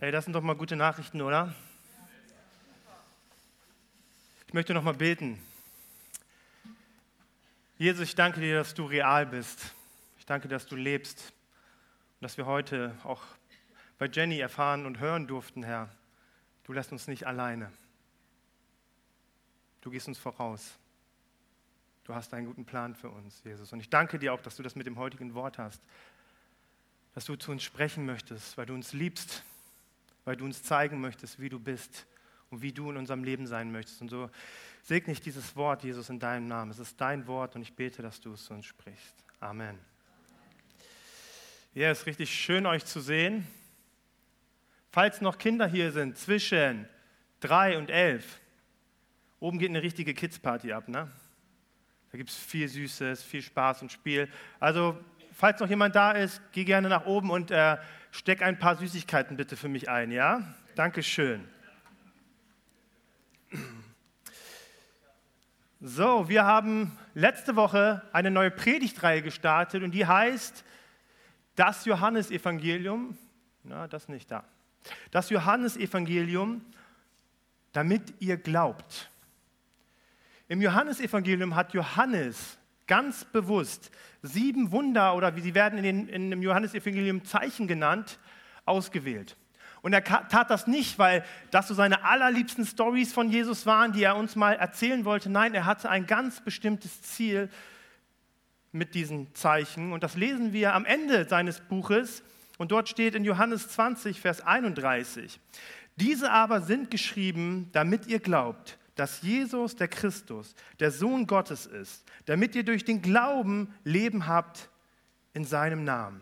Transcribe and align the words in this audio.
Ey, 0.00 0.12
das 0.12 0.26
sind 0.26 0.32
doch 0.32 0.42
mal 0.42 0.54
gute 0.54 0.76
Nachrichten, 0.76 1.20
oder? 1.20 1.52
Ich 4.46 4.54
möchte 4.54 4.72
noch 4.72 4.84
mal 4.84 4.94
beten. 4.94 5.42
Jesus, 7.78 8.02
ich 8.02 8.14
danke 8.14 8.40
dir, 8.40 8.58
dass 8.58 8.74
du 8.74 8.84
real 8.84 9.26
bist. 9.26 9.74
Ich 10.20 10.24
danke, 10.24 10.46
dass 10.46 10.66
du 10.66 10.76
lebst 10.76 11.32
und 12.20 12.22
dass 12.22 12.36
wir 12.36 12.46
heute 12.46 12.96
auch 13.02 13.22
bei 13.98 14.06
Jenny 14.06 14.38
erfahren 14.38 14.86
und 14.86 15.00
hören 15.00 15.26
durften, 15.26 15.64
Herr. 15.64 15.88
Du 16.62 16.72
lässt 16.72 16.92
uns 16.92 17.08
nicht 17.08 17.26
alleine. 17.26 17.72
Du 19.80 19.90
gehst 19.90 20.06
uns 20.06 20.18
voraus. 20.18 20.78
Du 22.04 22.14
hast 22.14 22.32
einen 22.34 22.46
guten 22.46 22.64
Plan 22.64 22.94
für 22.94 23.10
uns, 23.10 23.42
Jesus. 23.42 23.72
Und 23.72 23.80
ich 23.80 23.90
danke 23.90 24.20
dir 24.20 24.32
auch, 24.32 24.42
dass 24.42 24.54
du 24.54 24.62
das 24.62 24.76
mit 24.76 24.86
dem 24.86 24.96
heutigen 24.96 25.34
Wort 25.34 25.58
hast, 25.58 25.82
dass 27.16 27.24
du 27.24 27.34
zu 27.34 27.50
uns 27.50 27.64
sprechen 27.64 28.06
möchtest, 28.06 28.56
weil 28.56 28.66
du 28.66 28.74
uns 28.74 28.92
liebst 28.92 29.42
weil 30.28 30.36
du 30.36 30.44
uns 30.44 30.62
zeigen 30.62 31.00
möchtest, 31.00 31.40
wie 31.40 31.48
du 31.48 31.58
bist 31.58 32.06
und 32.50 32.60
wie 32.60 32.70
du 32.70 32.90
in 32.90 32.98
unserem 32.98 33.24
Leben 33.24 33.46
sein 33.46 33.72
möchtest. 33.72 34.02
Und 34.02 34.10
so 34.10 34.28
segne 34.82 35.14
ich 35.14 35.22
dieses 35.22 35.56
Wort, 35.56 35.84
Jesus, 35.84 36.10
in 36.10 36.20
deinem 36.20 36.46
Namen. 36.46 36.70
Es 36.70 36.78
ist 36.78 37.00
dein 37.00 37.26
Wort 37.26 37.56
und 37.56 37.62
ich 37.62 37.72
bete, 37.72 38.02
dass 38.02 38.20
du 38.20 38.34
es 38.34 38.44
zu 38.44 38.52
uns 38.52 38.66
sprichst. 38.66 39.24
Amen. 39.40 39.78
Ja, 41.72 41.90
es 41.90 42.00
ist 42.00 42.06
richtig 42.06 42.30
schön, 42.30 42.66
euch 42.66 42.84
zu 42.84 43.00
sehen. 43.00 43.46
Falls 44.90 45.22
noch 45.22 45.38
Kinder 45.38 45.66
hier 45.66 45.92
sind, 45.92 46.18
zwischen 46.18 46.86
drei 47.40 47.78
und 47.78 47.88
elf, 47.88 48.38
oben 49.40 49.58
geht 49.58 49.70
eine 49.70 49.82
richtige 49.82 50.12
Kids-Party 50.12 50.74
ab, 50.74 50.88
ne? 50.88 51.10
Da 52.12 52.18
gibt 52.18 52.28
es 52.28 52.36
viel 52.36 52.68
Süßes, 52.68 53.22
viel 53.22 53.40
Spaß 53.40 53.80
und 53.80 53.92
Spiel. 53.92 54.30
Also, 54.60 55.02
falls 55.38 55.60
noch 55.60 55.68
jemand 55.68 55.94
da 55.94 56.10
ist, 56.10 56.42
geh 56.50 56.64
gerne 56.64 56.88
nach 56.88 57.06
oben 57.06 57.30
und 57.30 57.52
äh, 57.52 57.76
steck 58.10 58.42
ein 58.42 58.58
paar 58.58 58.74
Süßigkeiten 58.74 59.36
bitte 59.36 59.56
für 59.56 59.68
mich 59.68 59.88
ein, 59.88 60.10
ja? 60.10 60.42
Dankeschön. 60.74 61.48
So, 65.80 66.28
wir 66.28 66.44
haben 66.44 66.98
letzte 67.14 67.54
Woche 67.54 68.02
eine 68.12 68.32
neue 68.32 68.50
Predigtreihe 68.50 69.22
gestartet 69.22 69.84
und 69.84 69.92
die 69.92 70.04
heißt 70.04 70.64
das 71.54 71.84
Johannesevangelium. 71.84 73.16
Na, 73.62 73.86
das 73.86 74.08
nicht 74.08 74.28
da. 74.32 74.42
Das 75.12 75.30
Johannesevangelium, 75.30 76.64
damit 77.72 78.12
ihr 78.18 78.38
glaubt. 78.38 79.08
Im 80.48 80.60
Johannesevangelium 80.60 81.54
hat 81.54 81.74
Johannes 81.74 82.58
ganz 82.88 83.24
bewusst 83.24 83.92
sieben 84.22 84.72
Wunder 84.72 85.14
oder 85.14 85.36
wie 85.36 85.40
sie 85.40 85.54
werden 85.54 85.78
in, 85.78 85.84
den, 85.84 86.08
in 86.08 86.30
dem 86.30 86.42
Johannesevangelium 86.42 87.24
Zeichen 87.24 87.68
genannt, 87.68 88.18
ausgewählt. 88.64 89.36
Und 89.80 89.92
er 89.92 90.02
tat 90.02 90.50
das 90.50 90.66
nicht, 90.66 90.98
weil 90.98 91.24
das 91.52 91.68
so 91.68 91.74
seine 91.74 92.04
allerliebsten 92.04 92.66
Stories 92.66 93.12
von 93.12 93.30
Jesus 93.30 93.64
waren, 93.64 93.92
die 93.92 94.02
er 94.02 94.16
uns 94.16 94.34
mal 94.34 94.54
erzählen 94.54 95.04
wollte. 95.04 95.30
Nein, 95.30 95.54
er 95.54 95.66
hatte 95.66 95.88
ein 95.88 96.06
ganz 96.06 96.40
bestimmtes 96.40 97.00
Ziel 97.02 97.48
mit 98.72 98.94
diesen 98.94 99.32
Zeichen. 99.34 99.92
Und 99.92 100.02
das 100.02 100.16
lesen 100.16 100.52
wir 100.52 100.74
am 100.74 100.84
Ende 100.84 101.28
seines 101.28 101.60
Buches. 101.60 102.24
Und 102.58 102.72
dort 102.72 102.88
steht 102.88 103.14
in 103.14 103.24
Johannes 103.24 103.68
20, 103.68 104.20
Vers 104.20 104.40
31. 104.40 105.38
Diese 105.96 106.30
aber 106.30 106.60
sind 106.60 106.90
geschrieben, 106.90 107.70
damit 107.72 108.06
ihr 108.08 108.18
glaubt, 108.18 108.77
dass 108.98 109.22
Jesus 109.22 109.76
der 109.76 109.86
Christus, 109.86 110.56
der 110.80 110.90
Sohn 110.90 111.28
Gottes 111.28 111.66
ist, 111.66 112.04
damit 112.26 112.56
ihr 112.56 112.64
durch 112.64 112.84
den 112.84 113.00
Glauben 113.00 113.72
Leben 113.84 114.26
habt 114.26 114.70
in 115.34 115.44
seinem 115.44 115.84
Namen. 115.84 116.20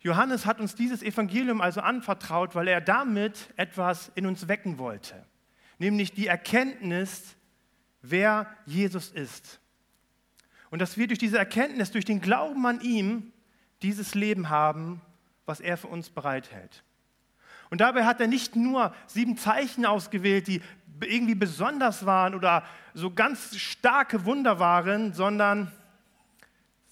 Johannes 0.00 0.46
hat 0.46 0.58
uns 0.58 0.74
dieses 0.74 1.02
Evangelium 1.02 1.60
also 1.60 1.82
anvertraut, 1.82 2.54
weil 2.54 2.66
er 2.66 2.80
damit 2.80 3.52
etwas 3.56 4.10
in 4.14 4.24
uns 4.24 4.48
wecken 4.48 4.78
wollte, 4.78 5.22
nämlich 5.78 6.12
die 6.12 6.28
Erkenntnis, 6.28 7.36
wer 8.00 8.46
Jesus 8.64 9.10
ist. 9.10 9.60
Und 10.70 10.80
dass 10.80 10.96
wir 10.96 11.08
durch 11.08 11.18
diese 11.18 11.36
Erkenntnis, 11.36 11.90
durch 11.90 12.06
den 12.06 12.22
Glauben 12.22 12.64
an 12.64 12.80
ihm, 12.80 13.32
dieses 13.82 14.14
Leben 14.14 14.48
haben, 14.48 15.02
was 15.44 15.60
er 15.60 15.76
für 15.76 15.88
uns 15.88 16.08
bereithält. 16.08 16.84
Und 17.70 17.80
dabei 17.80 18.04
hat 18.04 18.20
er 18.20 18.26
nicht 18.26 18.56
nur 18.56 18.94
sieben 19.06 19.36
Zeichen 19.36 19.84
ausgewählt, 19.84 20.46
die 20.46 20.62
irgendwie 21.00 21.34
besonders 21.34 22.06
waren 22.06 22.34
oder 22.34 22.64
so 22.94 23.12
ganz 23.12 23.56
starke 23.56 24.24
Wunder 24.24 24.58
waren, 24.58 25.12
sondern 25.12 25.70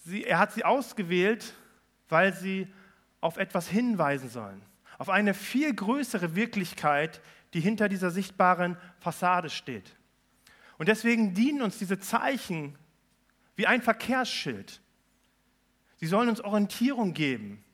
sie, 0.04 0.24
er 0.24 0.38
hat 0.38 0.52
sie 0.52 0.64
ausgewählt, 0.64 1.54
weil 2.08 2.32
sie 2.32 2.68
auf 3.20 3.38
etwas 3.38 3.68
hinweisen 3.68 4.28
sollen. 4.28 4.62
Auf 4.98 5.08
eine 5.08 5.34
viel 5.34 5.74
größere 5.74 6.36
Wirklichkeit, 6.36 7.20
die 7.54 7.60
hinter 7.60 7.88
dieser 7.88 8.10
sichtbaren 8.10 8.76
Fassade 9.00 9.50
steht. 9.50 9.96
Und 10.78 10.88
deswegen 10.88 11.34
dienen 11.34 11.62
uns 11.62 11.78
diese 11.78 11.98
Zeichen 11.98 12.76
wie 13.56 13.66
ein 13.66 13.82
Verkehrsschild. 13.82 14.80
Sie 15.96 16.06
sollen 16.06 16.28
uns 16.28 16.42
Orientierung 16.42 17.14
geben 17.14 17.64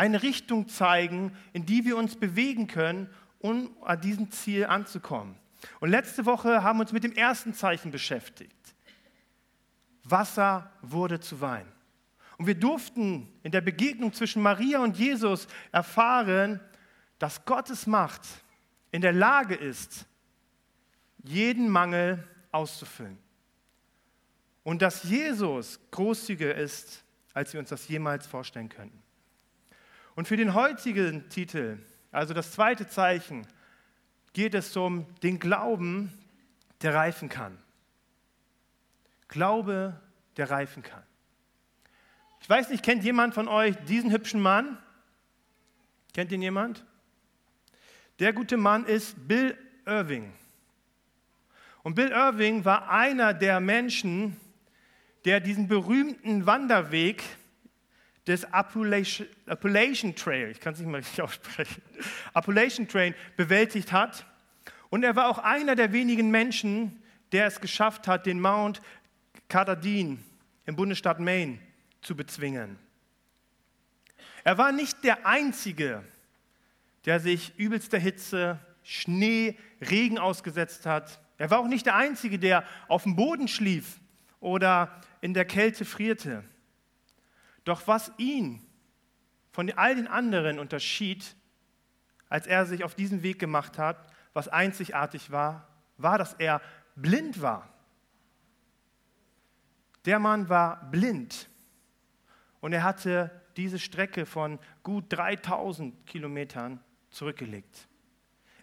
eine 0.00 0.22
Richtung 0.22 0.66
zeigen, 0.66 1.36
in 1.52 1.66
die 1.66 1.84
wir 1.84 1.98
uns 1.98 2.16
bewegen 2.16 2.66
können, 2.66 3.10
um 3.38 3.70
an 3.82 4.00
diesem 4.00 4.30
Ziel 4.30 4.64
anzukommen. 4.64 5.36
Und 5.78 5.90
letzte 5.90 6.24
Woche 6.24 6.62
haben 6.62 6.78
wir 6.78 6.84
uns 6.84 6.92
mit 6.92 7.04
dem 7.04 7.12
ersten 7.12 7.52
Zeichen 7.52 7.90
beschäftigt. 7.90 8.74
Wasser 10.02 10.72
wurde 10.80 11.20
zu 11.20 11.42
Wein. 11.42 11.66
Und 12.38 12.46
wir 12.46 12.54
durften 12.54 13.28
in 13.42 13.52
der 13.52 13.60
Begegnung 13.60 14.14
zwischen 14.14 14.40
Maria 14.40 14.78
und 14.82 14.96
Jesus 14.96 15.46
erfahren, 15.70 16.60
dass 17.18 17.44
Gottes 17.44 17.86
Macht 17.86 18.22
in 18.92 19.02
der 19.02 19.12
Lage 19.12 19.54
ist, 19.54 20.06
jeden 21.22 21.68
Mangel 21.68 22.26
auszufüllen. 22.52 23.18
Und 24.62 24.80
dass 24.80 25.02
Jesus 25.02 25.78
großzügiger 25.90 26.54
ist, 26.54 27.04
als 27.34 27.52
wir 27.52 27.60
uns 27.60 27.68
das 27.68 27.86
jemals 27.86 28.26
vorstellen 28.26 28.70
könnten. 28.70 28.99
Und 30.14 30.28
für 30.28 30.36
den 30.36 30.54
heutigen 30.54 31.28
Titel, 31.28 31.78
also 32.12 32.34
das 32.34 32.52
zweite 32.52 32.88
Zeichen, 32.88 33.46
geht 34.32 34.54
es 34.54 34.76
um 34.76 35.06
den 35.22 35.38
Glauben, 35.38 36.12
der 36.82 36.94
reifen 36.94 37.28
kann. 37.28 37.58
Glaube, 39.28 40.00
der 40.36 40.50
reifen 40.50 40.82
kann. 40.82 41.02
Ich 42.40 42.48
weiß 42.48 42.70
nicht, 42.70 42.82
kennt 42.82 43.04
jemand 43.04 43.34
von 43.34 43.48
euch 43.48 43.76
diesen 43.86 44.10
hübschen 44.10 44.40
Mann? 44.40 44.78
Kennt 46.12 46.32
ihn 46.32 46.42
jemand? 46.42 46.84
Der 48.18 48.32
gute 48.32 48.56
Mann 48.56 48.86
ist 48.86 49.28
Bill 49.28 49.56
Irving. 49.86 50.32
Und 51.82 51.94
Bill 51.94 52.10
Irving 52.10 52.64
war 52.64 52.90
einer 52.90 53.32
der 53.32 53.60
Menschen, 53.60 54.36
der 55.24 55.40
diesen 55.40 55.68
berühmten 55.68 56.46
Wanderweg 56.46 57.22
des 58.30 58.44
Appalachian, 58.52 59.28
Appalachian 59.46 60.14
Trail, 60.14 60.52
ich 60.52 60.60
kann 60.60 60.72
es 60.72 60.78
nicht 60.78 60.88
mal 60.88 60.98
richtig 60.98 61.20
aussprechen, 61.20 61.82
Appalachian 62.32 62.86
Trail 62.86 63.14
bewältigt 63.36 63.90
hat. 63.90 64.24
Und 64.88 65.02
er 65.02 65.16
war 65.16 65.28
auch 65.28 65.38
einer 65.38 65.74
der 65.74 65.92
wenigen 65.92 66.30
Menschen, 66.30 67.02
der 67.32 67.46
es 67.46 67.60
geschafft 67.60 68.06
hat, 68.06 68.26
den 68.26 68.40
Mount 68.40 68.80
Katahdin 69.48 70.22
im 70.64 70.76
Bundesstaat 70.76 71.18
Maine 71.18 71.58
zu 72.02 72.14
bezwingen. 72.14 72.78
Er 74.44 74.58
war 74.58 74.70
nicht 74.70 75.02
der 75.02 75.26
Einzige, 75.26 76.04
der 77.06 77.18
sich 77.18 77.52
übelster 77.58 77.98
Hitze, 77.98 78.60
Schnee, 78.84 79.58
Regen 79.80 80.18
ausgesetzt 80.18 80.86
hat. 80.86 81.20
Er 81.36 81.50
war 81.50 81.58
auch 81.58 81.66
nicht 81.66 81.86
der 81.86 81.96
Einzige, 81.96 82.38
der 82.38 82.64
auf 82.86 83.02
dem 83.02 83.16
Boden 83.16 83.48
schlief 83.48 83.98
oder 84.38 85.02
in 85.20 85.34
der 85.34 85.44
Kälte 85.44 85.84
frierte. 85.84 86.44
Doch 87.64 87.86
was 87.86 88.10
ihn 88.18 88.64
von 89.52 89.70
all 89.72 89.96
den 89.96 90.08
anderen 90.08 90.58
unterschied, 90.58 91.36
als 92.28 92.46
er 92.46 92.66
sich 92.66 92.84
auf 92.84 92.94
diesen 92.94 93.22
Weg 93.22 93.38
gemacht 93.38 93.78
hat, 93.78 94.10
was 94.32 94.48
einzigartig 94.48 95.30
war, 95.30 95.68
war, 95.98 96.18
dass 96.18 96.34
er 96.34 96.60
blind 96.94 97.42
war. 97.42 97.68
Der 100.04 100.18
Mann 100.18 100.48
war 100.48 100.90
blind 100.90 101.48
und 102.60 102.72
er 102.72 102.84
hatte 102.84 103.30
diese 103.56 103.78
Strecke 103.78 104.24
von 104.24 104.58
gut 104.82 105.04
3000 105.08 106.06
Kilometern 106.06 106.80
zurückgelegt. 107.10 107.88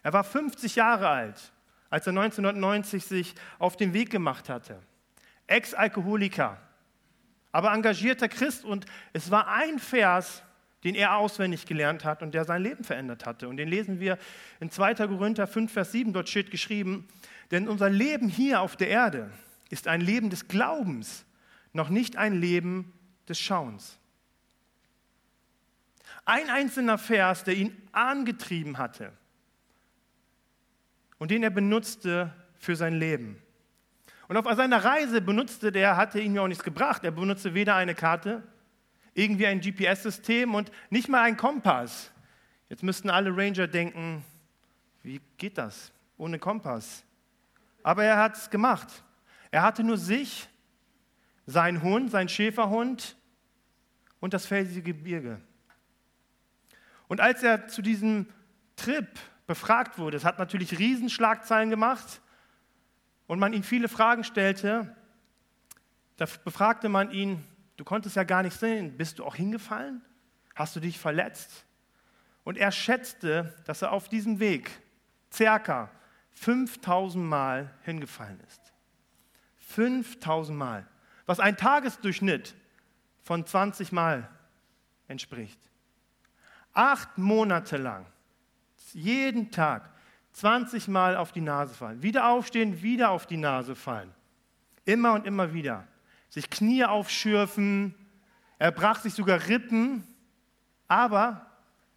Er 0.02 0.12
war 0.12 0.24
50 0.24 0.76
Jahre 0.76 1.08
alt, 1.08 1.52
als 1.90 2.06
er 2.06 2.10
1990 2.10 3.04
sich 3.04 3.34
auf 3.58 3.76
den 3.76 3.92
Weg 3.92 4.10
gemacht 4.10 4.48
hatte. 4.48 4.80
Ex-Alkoholiker, 5.46 6.58
aber 7.58 7.72
engagierter 7.72 8.28
Christ 8.28 8.64
und 8.64 8.86
es 9.12 9.32
war 9.32 9.48
ein 9.48 9.80
Vers, 9.80 10.44
den 10.84 10.94
er 10.94 11.16
auswendig 11.16 11.66
gelernt 11.66 12.04
hat 12.04 12.22
und 12.22 12.32
der 12.32 12.44
sein 12.44 12.62
Leben 12.62 12.84
verändert 12.84 13.26
hatte. 13.26 13.48
Und 13.48 13.56
den 13.56 13.68
lesen 13.68 13.98
wir 13.98 14.16
in 14.60 14.70
2. 14.70 14.94
Korinther 14.94 15.48
5, 15.48 15.72
Vers 15.72 15.90
7, 15.90 16.12
dort 16.12 16.28
steht 16.28 16.52
geschrieben, 16.52 17.08
denn 17.50 17.66
unser 17.66 17.90
Leben 17.90 18.28
hier 18.28 18.60
auf 18.60 18.76
der 18.76 18.90
Erde 18.90 19.32
ist 19.70 19.88
ein 19.88 20.00
Leben 20.00 20.30
des 20.30 20.46
Glaubens, 20.46 21.24
noch 21.72 21.88
nicht 21.88 22.16
ein 22.16 22.40
Leben 22.40 22.92
des 23.28 23.40
Schauens. 23.40 23.98
Ein 26.24 26.50
einzelner 26.50 26.96
Vers, 26.96 27.42
der 27.42 27.56
ihn 27.56 27.76
angetrieben 27.90 28.78
hatte 28.78 29.12
und 31.18 31.32
den 31.32 31.42
er 31.42 31.50
benutzte 31.50 32.32
für 32.56 32.76
sein 32.76 32.94
Leben. 32.94 33.42
Und 34.28 34.36
auf 34.36 34.56
seiner 34.56 34.84
Reise 34.84 35.22
benutzte 35.22 35.72
der, 35.72 35.96
hatte 35.96 36.20
ihn 36.20 36.34
ja 36.34 36.42
auch 36.42 36.48
nichts 36.48 36.62
gebracht. 36.62 37.02
Er 37.02 37.10
benutzte 37.10 37.54
weder 37.54 37.74
eine 37.74 37.94
Karte, 37.94 38.42
irgendwie 39.14 39.46
ein 39.46 39.60
GPS-System 39.60 40.54
und 40.54 40.70
nicht 40.90 41.08
mal 41.08 41.22
einen 41.22 41.38
Kompass. 41.38 42.12
Jetzt 42.68 42.82
müssten 42.82 43.08
alle 43.08 43.34
Ranger 43.34 43.66
denken, 43.66 44.22
wie 45.02 45.20
geht 45.38 45.56
das 45.56 45.90
ohne 46.18 46.38
Kompass? 46.38 47.04
Aber 47.82 48.04
er 48.04 48.18
hat 48.18 48.36
es 48.36 48.50
gemacht. 48.50 49.02
Er 49.50 49.62
hatte 49.62 49.82
nur 49.82 49.96
sich, 49.96 50.48
seinen 51.46 51.80
Hund, 51.80 52.10
seinen 52.10 52.28
Schäferhund 52.28 53.16
und 54.20 54.34
das 54.34 54.44
felsige 54.44 54.92
Gebirge. 54.92 55.40
Und 57.08 57.22
als 57.22 57.42
er 57.42 57.68
zu 57.68 57.80
diesem 57.80 58.26
Trip 58.76 59.08
befragt 59.46 59.98
wurde, 59.98 60.18
es 60.18 60.26
hat 60.26 60.38
natürlich 60.38 60.78
Riesenschlagzeilen 60.78 61.70
gemacht, 61.70 62.20
und 63.28 63.38
man 63.38 63.52
ihm 63.52 63.62
viele 63.62 63.88
Fragen 63.88 64.24
stellte, 64.24 64.96
da 66.16 66.26
befragte 66.44 66.88
man 66.88 67.12
ihn, 67.12 67.44
du 67.76 67.84
konntest 67.84 68.16
ja 68.16 68.24
gar 68.24 68.42
nicht 68.42 68.58
sehen, 68.58 68.96
bist 68.96 69.20
du 69.20 69.24
auch 69.24 69.36
hingefallen? 69.36 70.02
Hast 70.56 70.74
du 70.74 70.80
dich 70.80 70.98
verletzt? 70.98 71.64
Und 72.42 72.58
er 72.58 72.72
schätzte, 72.72 73.54
dass 73.66 73.82
er 73.82 73.92
auf 73.92 74.08
diesem 74.08 74.40
Weg 74.40 74.70
circa 75.32 75.90
5000 76.32 77.24
Mal 77.24 77.72
hingefallen 77.82 78.40
ist. 78.48 78.72
5000 79.58 80.58
Mal, 80.58 80.88
was 81.26 81.38
ein 81.38 81.56
Tagesdurchschnitt 81.56 82.56
von 83.22 83.46
20 83.46 83.92
Mal 83.92 84.28
entspricht. 85.06 85.60
Acht 86.72 87.18
Monate 87.18 87.76
lang, 87.76 88.06
jeden 88.94 89.50
Tag 89.50 89.90
20 90.38 90.86
Mal 90.86 91.16
auf 91.16 91.32
die 91.32 91.40
Nase 91.40 91.74
fallen. 91.74 92.02
Wieder 92.02 92.28
aufstehen, 92.28 92.80
wieder 92.80 93.10
auf 93.10 93.26
die 93.26 93.36
Nase 93.36 93.74
fallen. 93.74 94.14
Immer 94.84 95.14
und 95.14 95.26
immer 95.26 95.52
wieder. 95.52 95.86
Sich 96.28 96.48
Knie 96.48 96.84
aufschürfen. 96.84 97.94
Er 98.58 98.70
brach 98.70 99.00
sich 99.00 99.14
sogar 99.14 99.48
Rippen. 99.48 100.06
Aber 100.86 101.44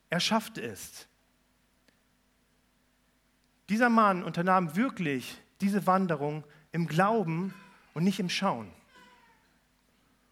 er 0.09 0.19
schaffte 0.19 0.61
es. 0.61 1.07
Dieser 3.69 3.89
Mann 3.89 4.23
unternahm 4.23 4.75
wirklich 4.75 5.39
diese 5.61 5.85
Wanderung 5.85 6.43
im 6.71 6.87
Glauben 6.87 7.53
und 7.93 8.03
nicht 8.03 8.19
im 8.19 8.29
Schauen. 8.29 8.71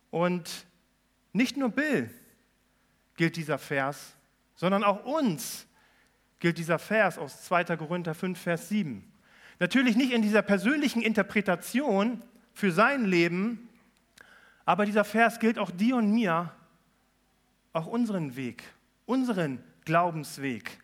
Und 0.09 0.65
nicht 1.31 1.57
nur 1.57 1.69
Bill 1.69 2.09
gilt 3.15 3.35
dieser 3.35 3.59
Vers, 3.59 4.15
sondern 4.55 4.83
auch 4.83 5.05
uns 5.05 5.67
gilt 6.39 6.57
dieser 6.57 6.79
Vers 6.79 7.17
aus 7.17 7.43
2. 7.43 7.77
Korinther 7.77 8.15
5, 8.15 8.39
Vers 8.39 8.69
7. 8.69 9.03
Natürlich 9.59 9.95
nicht 9.95 10.13
in 10.13 10.21
dieser 10.21 10.41
persönlichen 10.41 11.01
Interpretation 11.01 12.21
für 12.53 12.71
sein 12.71 13.05
Leben, 13.05 13.69
aber 14.65 14.85
dieser 14.85 15.03
Vers 15.03 15.39
gilt 15.39 15.59
auch 15.59 15.71
dir 15.71 15.97
und 15.97 16.11
mir, 16.11 16.51
auch 17.73 17.87
unseren 17.87 18.35
Weg, 18.35 18.63
unseren 19.05 19.63
Glaubensweg. 19.85 20.79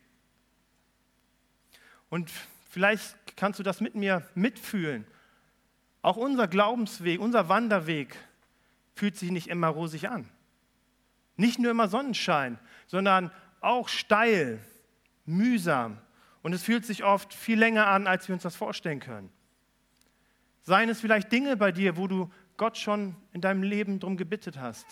Und 2.10 2.31
vielleicht 2.69 3.16
kannst 3.38 3.60
du 3.60 3.63
das 3.63 3.81
mit 3.81 3.96
mir 3.96 4.28
mitfühlen. 4.36 5.06
Auch 6.02 6.18
unser 6.18 6.48
Glaubensweg, 6.48 7.19
unser 7.19 7.50
Wanderweg 7.50 8.16
fühlt 8.96 9.18
sich 9.18 9.31
nicht 9.31 9.48
immer 9.48 9.68
rosig 9.68 10.10
an. 10.10 10.30
Nicht 11.38 11.60
nur 11.60 11.72
immer 11.72 11.88
Sonnenschein, 11.88 12.60
sondern 12.88 13.31
auch 13.62 13.90
steil, 13.90 14.60
mühsam 15.25 15.98
und 16.42 16.54
es 16.54 16.63
fühlt 16.63 16.86
sich 16.86 17.04
oft 17.04 17.33
viel 17.33 17.57
länger 17.57 17.88
an, 17.88 18.07
als 18.07 18.27
wir 18.27 18.33
uns 18.33 18.44
das 18.44 18.56
vorstellen 18.56 19.00
können. 19.00 19.30
Seien 20.62 20.89
es 20.89 21.01
vielleicht 21.01 21.31
Dinge 21.31 21.57
bei 21.57 21.72
dir, 21.72 21.98
wo 21.98 22.07
du 22.07 22.31
Gott 22.57 22.77
schon 22.77 23.16
in 23.33 23.42
deinem 23.42 23.63
Leben 23.63 24.00
darum 24.00 24.18
gebittet 24.18 24.60
hast. 24.60 24.86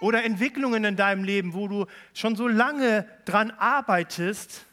Oder 0.00 0.24
Entwicklungen 0.24 0.84
in 0.84 0.96
deinem 0.96 1.24
Leben, 1.24 1.54
wo 1.54 1.68
du 1.68 1.86
schon 2.12 2.36
so 2.36 2.48
lange 2.48 3.08
dran 3.24 3.50
arbeitest, 3.52 4.66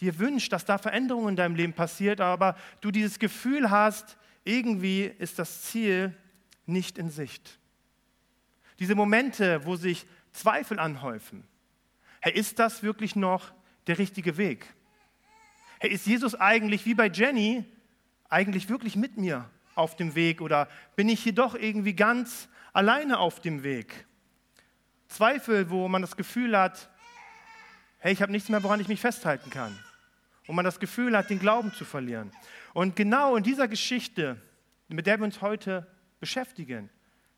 dir 0.00 0.18
wünscht, 0.18 0.52
dass 0.52 0.64
da 0.64 0.78
Veränderungen 0.78 1.30
in 1.30 1.36
deinem 1.36 1.54
Leben 1.54 1.72
passiert, 1.72 2.20
aber 2.20 2.56
du 2.80 2.90
dieses 2.90 3.18
Gefühl 3.18 3.70
hast, 3.70 4.18
irgendwie 4.44 5.04
ist 5.04 5.38
das 5.38 5.62
Ziel 5.62 6.14
nicht 6.66 6.98
in 6.98 7.10
Sicht. 7.10 7.58
Diese 8.78 8.94
Momente, 8.94 9.64
wo 9.64 9.76
sich 9.76 10.06
Zweifel 10.32 10.78
anhäufen, 10.78 11.44
Hey, 12.24 12.34
ist 12.34 12.60
das 12.60 12.84
wirklich 12.84 13.16
noch 13.16 13.50
der 13.88 13.98
richtige 13.98 14.36
Weg? 14.36 14.72
Hey, 15.80 15.90
ist 15.90 16.06
Jesus 16.06 16.36
eigentlich 16.36 16.86
wie 16.86 16.94
bei 16.94 17.08
Jenny 17.08 17.64
eigentlich 18.28 18.68
wirklich 18.68 18.94
mit 18.94 19.18
mir 19.18 19.50
auf 19.74 19.96
dem 19.96 20.14
Weg 20.14 20.40
oder 20.40 20.68
bin 20.94 21.08
ich 21.08 21.20
hier 21.20 21.34
doch 21.34 21.56
irgendwie 21.56 21.94
ganz 21.94 22.48
alleine 22.72 23.18
auf 23.18 23.40
dem 23.40 23.64
Weg? 23.64 24.06
Zweifel, 25.08 25.68
wo 25.68 25.88
man 25.88 26.00
das 26.00 26.16
Gefühl 26.16 26.56
hat, 26.56 26.88
hey, 27.98 28.12
ich 28.12 28.22
habe 28.22 28.30
nichts 28.30 28.48
mehr, 28.48 28.62
woran 28.62 28.78
ich 28.78 28.86
mich 28.86 29.00
festhalten 29.00 29.50
kann. 29.50 29.76
Und 30.46 30.54
man 30.54 30.64
das 30.64 30.78
Gefühl 30.78 31.16
hat, 31.16 31.28
den 31.28 31.40
Glauben 31.40 31.72
zu 31.72 31.84
verlieren. 31.84 32.30
Und 32.72 32.94
genau 32.94 33.34
in 33.34 33.42
dieser 33.42 33.66
Geschichte, 33.66 34.40
mit 34.86 35.08
der 35.08 35.18
wir 35.18 35.24
uns 35.24 35.40
heute 35.40 35.88
beschäftigen, 36.20 36.88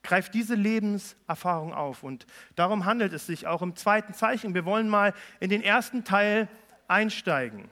greift 0.05 0.35
diese 0.35 0.55
Lebenserfahrung 0.55 1.75
auf. 1.75 2.05
Und 2.05 2.27
darum 2.55 2.85
handelt 2.85 3.13
es 3.13 3.27
sich 3.27 3.49
auch 3.49 3.63
im 3.63 3.75
zweiten 3.75 4.15
Zeichen. 4.15 4.55
Wir 4.55 4.65
wollen 4.65 4.89
mal 4.89 5.13
in 5.41 5.51
den 5.51 5.63
ersten 5.63 6.05
Teil 6.05 6.49
einsteigen. 6.87 7.69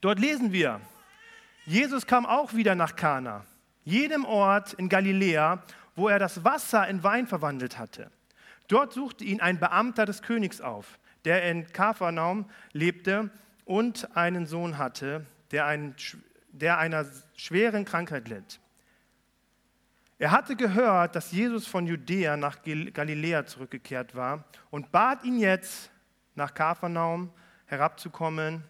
Dort 0.00 0.18
lesen 0.18 0.52
wir, 0.52 0.80
Jesus 1.66 2.06
kam 2.06 2.26
auch 2.26 2.54
wieder 2.54 2.74
nach 2.74 2.96
Kana, 2.96 3.44
jedem 3.84 4.24
Ort 4.24 4.72
in 4.72 4.88
Galiläa, 4.88 5.62
wo 5.94 6.08
er 6.08 6.18
das 6.18 6.44
Wasser 6.44 6.88
in 6.88 7.02
Wein 7.02 7.26
verwandelt 7.26 7.78
hatte. 7.78 8.10
Dort 8.68 8.92
suchte 8.92 9.24
ihn 9.24 9.40
ein 9.40 9.58
Beamter 9.58 10.06
des 10.06 10.22
Königs 10.22 10.60
auf, 10.60 10.98
der 11.24 11.42
in 11.50 11.66
Kapharnaum 11.72 12.48
lebte 12.72 13.30
und 13.64 14.16
einen 14.16 14.46
Sohn 14.46 14.78
hatte, 14.78 15.26
der, 15.50 15.66
einen, 15.66 15.94
der 16.52 16.78
einer 16.78 17.06
schweren 17.36 17.84
Krankheit 17.84 18.28
litt. 18.28 18.60
Er 20.18 20.32
hatte 20.32 20.56
gehört, 20.56 21.14
dass 21.14 21.30
Jesus 21.30 21.66
von 21.66 21.86
Judäa 21.86 22.36
nach 22.36 22.62
Galiläa 22.62 23.46
zurückgekehrt 23.46 24.16
war 24.16 24.44
und 24.70 24.90
bat 24.90 25.24
ihn 25.24 25.38
jetzt, 25.38 25.90
nach 26.34 26.54
Kapharnaum 26.54 27.32
herabzukommen 27.66 28.64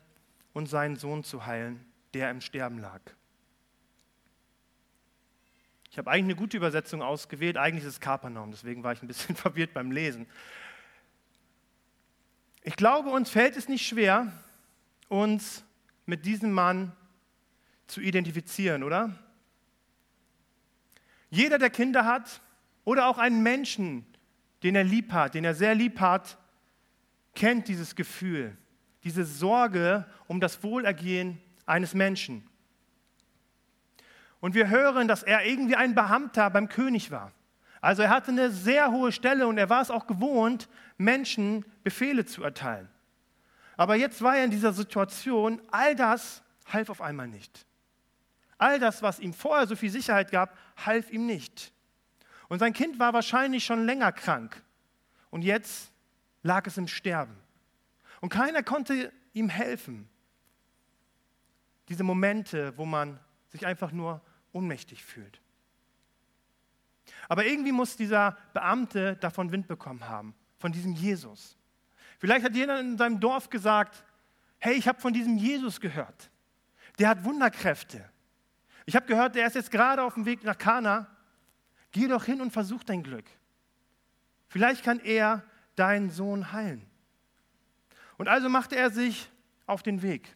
und 0.53 0.67
seinen 0.67 0.97
Sohn 0.97 1.23
zu 1.23 1.47
heilen, 1.47 1.85
der 2.15 2.31
im 2.31 2.41
Sterben 2.41 2.79
lag. 2.79 3.01
Ich 5.91 5.97
habe 5.99 6.11
eigentlich 6.11 6.25
eine 6.25 6.37
gute 6.37 6.57
Übersetzung 6.57 7.03
ausgewählt, 7.03 7.57
eigentlich 7.57 7.85
ist 7.85 7.95
es 7.95 8.01
Kapernaum, 8.01 8.51
deswegen 8.51 8.83
war 8.83 8.93
ich 8.93 9.03
ein 9.03 9.07
bisschen 9.07 9.37
verwirrt 9.37 9.73
beim 9.73 9.91
Lesen. 9.91 10.27
Ich 12.63 12.77
glaube, 12.77 13.11
uns 13.11 13.31
fällt 13.31 13.57
es 13.57 13.69
nicht 13.69 13.87
schwer, 13.87 14.33
uns 15.09 15.65
mit 16.07 16.27
diesem 16.27 16.53
Mann 16.53 16.93
zu 17.87 18.01
identifizieren, 18.01 18.83
oder? 18.83 19.19
Jeder, 21.31 21.59
der 21.59 21.71
Kinder 21.71 22.05
hat 22.05 22.41
oder 22.85 23.07
auch 23.07 23.19
einen 23.19 23.43
Menschen, 23.43 24.07
den 24.63 24.75
er 24.75 24.85
lieb 24.85 25.13
hat, 25.13 25.35
den 25.35 25.45
er 25.45 25.55
sehr 25.55 25.75
lieb 25.75 26.01
hat, 26.01 26.39
kennt 27.35 27.69
dieses 27.69 27.95
Gefühl, 27.95 28.57
diese 29.05 29.25
Sorge 29.25 30.07
um 30.27 30.41
das 30.41 30.63
Wohlergehen 30.63 31.41
eines 31.67 31.95
Menschen. 31.95 32.49
Und 34.41 34.55
wir 34.55 34.69
hören, 34.69 35.09
dass 35.09 35.23
er 35.23 35.45
irgendwie 35.45 35.77
ein 35.77 35.95
Beamter 35.95 36.51
beim 36.51 36.69
König 36.69 37.11
war. 37.11 37.33
Also 37.81 38.03
er 38.03 38.11
hatte 38.11 38.31
eine 38.31 38.51
sehr 38.51 38.91
hohe 38.91 39.13
Stelle 39.13 39.47
und 39.47 39.59
er 39.59 39.71
war 39.71 39.83
es 39.83 39.91
auch 39.91 40.07
gewohnt, 40.07 40.69
Menschen 40.97 41.65
Befehle 41.85 42.25
zu 42.25 42.43
erteilen. 42.43 42.89
Aber 43.77 43.95
jetzt 43.95 44.23
war 44.23 44.37
er 44.37 44.45
in 44.45 44.51
dieser 44.51 44.73
Situation, 44.73 45.63
all 45.71 45.95
das 45.95 46.43
half 46.67 46.91
auf 46.91 47.01
einmal 47.01 47.29
nicht. 47.29 47.68
All 48.59 48.79
das, 48.81 49.03
was 49.03 49.21
ihm 49.21 49.33
vorher 49.33 49.67
so 49.67 49.77
viel 49.77 49.91
Sicherheit 49.91 50.31
gab, 50.31 50.57
half 50.77 51.11
ihm 51.11 51.27
nicht. 51.27 51.73
Und 52.49 52.59
sein 52.59 52.73
Kind 52.73 52.99
war 52.99 53.13
wahrscheinlich 53.13 53.65
schon 53.65 53.87
länger 53.87 54.13
krank. 54.13 54.63
Und 55.31 55.43
jetzt 55.43 55.93
lag 56.43 56.67
es 56.67 56.77
im 56.77 56.89
Sterben. 56.89 57.37
Und 58.21 58.31
keiner 58.31 58.63
konnte 58.63 59.13
ihm 59.33 59.49
helfen. 59.49 60.09
Diese 61.89 62.03
Momente, 62.03 62.77
wo 62.77 62.85
man 62.85 63.21
sich 63.49 63.65
einfach 63.67 63.93
nur 63.93 64.21
ohnmächtig 64.53 65.05
fühlt. 65.05 65.41
Aber 67.29 67.47
irgendwie 67.47 67.73
muss 67.73 67.97
dieser 67.97 68.37
Beamte 68.53 69.17
davon 69.17 69.53
Wind 69.53 69.69
bekommen 69.69 70.09
haben, 70.09 70.35
von 70.59 70.73
diesem 70.73 70.93
Jesus. 70.93 71.57
Vielleicht 72.19 72.45
hat 72.45 72.55
jeder 72.55 72.81
in 72.81 72.99
seinem 72.99 73.21
Dorf 73.21 73.49
gesagt, 73.49 74.05
hey, 74.59 74.75
ich 74.75 74.89
habe 74.89 75.01
von 75.01 75.13
diesem 75.13 75.37
Jesus 75.37 75.81
gehört. 75.81 76.31
Der 76.99 77.09
hat 77.09 77.25
Wunderkräfte. 77.25 78.05
Ich 78.89 78.97
habe 78.97 79.05
gehört, 79.05 79.35
der 79.35 79.47
ist 79.47 79.55
jetzt 79.55 79.71
gerade 79.71 80.03
auf 80.03 80.15
dem 80.15 80.25
Weg 80.25 80.43
nach 80.45 80.57
Kana. 80.57 81.09
Geh 81.91 82.09
doch 82.09 82.25
hin 82.25 82.41
und 82.41 82.53
versuch 82.53 82.83
dein 82.85 83.03
Glück. 83.03 83.27
Vielleicht 84.47 84.83
kann 84.83 84.99
er 85.01 85.45
deinen 85.77 86.09
Sohn 86.09 86.53
heilen. 86.53 86.89
Und 88.17 88.29
also 88.29 88.49
machte 88.49 88.77
er 88.77 88.89
sich 88.89 89.31
auf 89.67 89.83
den 89.83 90.01
Weg. 90.01 90.35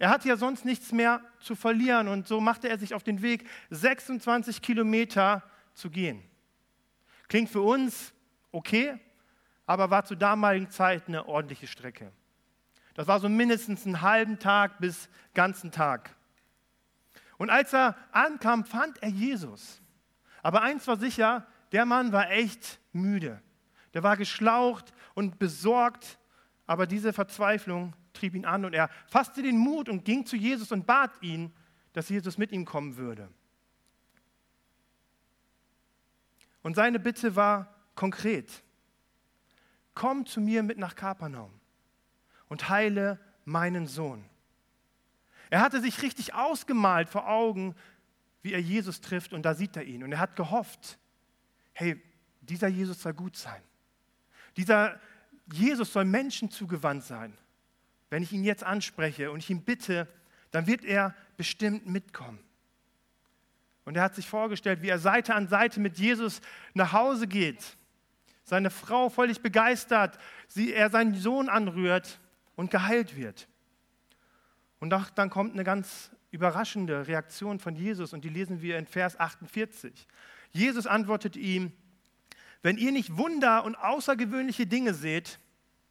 Er 0.00 0.10
hatte 0.10 0.26
ja 0.28 0.36
sonst 0.36 0.64
nichts 0.64 0.90
mehr 0.90 1.22
zu 1.38 1.54
verlieren 1.54 2.08
und 2.08 2.26
so 2.26 2.40
machte 2.40 2.68
er 2.68 2.76
sich 2.76 2.92
auf 2.92 3.04
den 3.04 3.22
Weg, 3.22 3.48
26 3.70 4.60
Kilometer 4.60 5.44
zu 5.74 5.90
gehen. 5.90 6.24
Klingt 7.28 7.50
für 7.50 7.62
uns 7.62 8.12
okay, 8.50 8.98
aber 9.64 9.90
war 9.92 10.04
zur 10.04 10.16
damaligen 10.16 10.70
Zeit 10.70 11.06
eine 11.06 11.28
ordentliche 11.28 11.68
Strecke. 11.68 12.10
Das 12.94 13.06
war 13.06 13.20
so 13.20 13.28
mindestens 13.28 13.86
einen 13.86 14.02
halben 14.02 14.40
Tag 14.40 14.80
bis 14.80 15.08
ganzen 15.34 15.70
Tag. 15.70 16.16
Und 17.36 17.50
als 17.50 17.72
er 17.72 17.96
ankam, 18.12 18.64
fand 18.64 19.02
er 19.02 19.08
Jesus. 19.08 19.82
Aber 20.42 20.62
eins 20.62 20.86
war 20.86 20.98
sicher, 20.98 21.46
der 21.72 21.84
Mann 21.84 22.12
war 22.12 22.30
echt 22.30 22.80
müde. 22.92 23.42
Der 23.94 24.02
war 24.02 24.16
geschlaucht 24.16 24.92
und 25.14 25.38
besorgt, 25.38 26.18
aber 26.66 26.86
diese 26.86 27.12
Verzweiflung 27.12 27.94
trieb 28.12 28.34
ihn 28.34 28.44
an 28.44 28.64
und 28.64 28.74
er 28.74 28.88
fasste 29.08 29.42
den 29.42 29.58
Mut 29.58 29.88
und 29.88 30.04
ging 30.04 30.26
zu 30.26 30.36
Jesus 30.36 30.72
und 30.72 30.86
bat 30.86 31.10
ihn, 31.22 31.52
dass 31.92 32.08
Jesus 32.08 32.38
mit 32.38 32.52
ihm 32.52 32.64
kommen 32.64 32.96
würde. 32.96 33.28
Und 36.62 36.76
seine 36.76 36.98
Bitte 36.98 37.36
war 37.36 37.74
konkret. 37.94 38.64
Komm 39.94 40.26
zu 40.26 40.40
mir 40.40 40.62
mit 40.62 40.78
nach 40.78 40.96
Kapernaum 40.96 41.52
und 42.48 42.68
heile 42.68 43.20
meinen 43.44 43.86
Sohn. 43.86 44.24
Er 45.50 45.60
hatte 45.60 45.80
sich 45.80 46.02
richtig 46.02 46.34
ausgemalt 46.34 47.08
vor 47.08 47.28
Augen, 47.28 47.74
wie 48.42 48.52
er 48.52 48.60
Jesus 48.60 49.00
trifft 49.00 49.32
und 49.32 49.42
da 49.42 49.54
sieht 49.54 49.76
er 49.76 49.84
ihn. 49.84 50.02
Und 50.02 50.12
er 50.12 50.18
hat 50.18 50.36
gehofft, 50.36 50.98
hey, 51.72 52.00
dieser 52.40 52.68
Jesus 52.68 53.00
soll 53.00 53.14
gut 53.14 53.36
sein. 53.36 53.62
Dieser 54.56 55.00
Jesus 55.52 55.92
soll 55.92 56.04
Menschen 56.04 56.50
zugewandt 56.50 57.04
sein. 57.04 57.36
Wenn 58.10 58.22
ich 58.22 58.32
ihn 58.32 58.44
jetzt 58.44 58.64
anspreche 58.64 59.30
und 59.30 59.40
ich 59.40 59.50
ihn 59.50 59.62
bitte, 59.62 60.08
dann 60.50 60.66
wird 60.66 60.84
er 60.84 61.14
bestimmt 61.36 61.86
mitkommen. 61.86 62.38
Und 63.84 63.96
er 63.96 64.02
hat 64.02 64.14
sich 64.14 64.28
vorgestellt, 64.28 64.82
wie 64.82 64.88
er 64.88 64.98
Seite 64.98 65.34
an 65.34 65.48
Seite 65.48 65.80
mit 65.80 65.98
Jesus 65.98 66.40
nach 66.72 66.92
Hause 66.92 67.26
geht. 67.26 67.76
Seine 68.44 68.70
Frau 68.70 69.08
völlig 69.08 69.40
begeistert, 69.40 70.18
sie, 70.48 70.72
er 70.72 70.90
seinen 70.90 71.14
Sohn 71.14 71.48
anrührt 71.48 72.20
und 72.56 72.70
geheilt 72.70 73.16
wird. 73.16 73.48
Und 74.84 74.90
dann 74.90 75.30
kommt 75.30 75.54
eine 75.54 75.64
ganz 75.64 76.10
überraschende 76.30 77.08
Reaktion 77.08 77.58
von 77.58 77.74
Jesus 77.74 78.12
und 78.12 78.22
die 78.22 78.28
lesen 78.28 78.60
wir 78.60 78.76
in 78.76 78.84
Vers 78.84 79.18
48. 79.18 80.06
Jesus 80.50 80.86
antwortet 80.86 81.36
ihm, 81.36 81.72
wenn 82.60 82.76
ihr 82.76 82.92
nicht 82.92 83.16
Wunder 83.16 83.64
und 83.64 83.76
außergewöhnliche 83.76 84.66
Dinge 84.66 84.92
seht, 84.92 85.38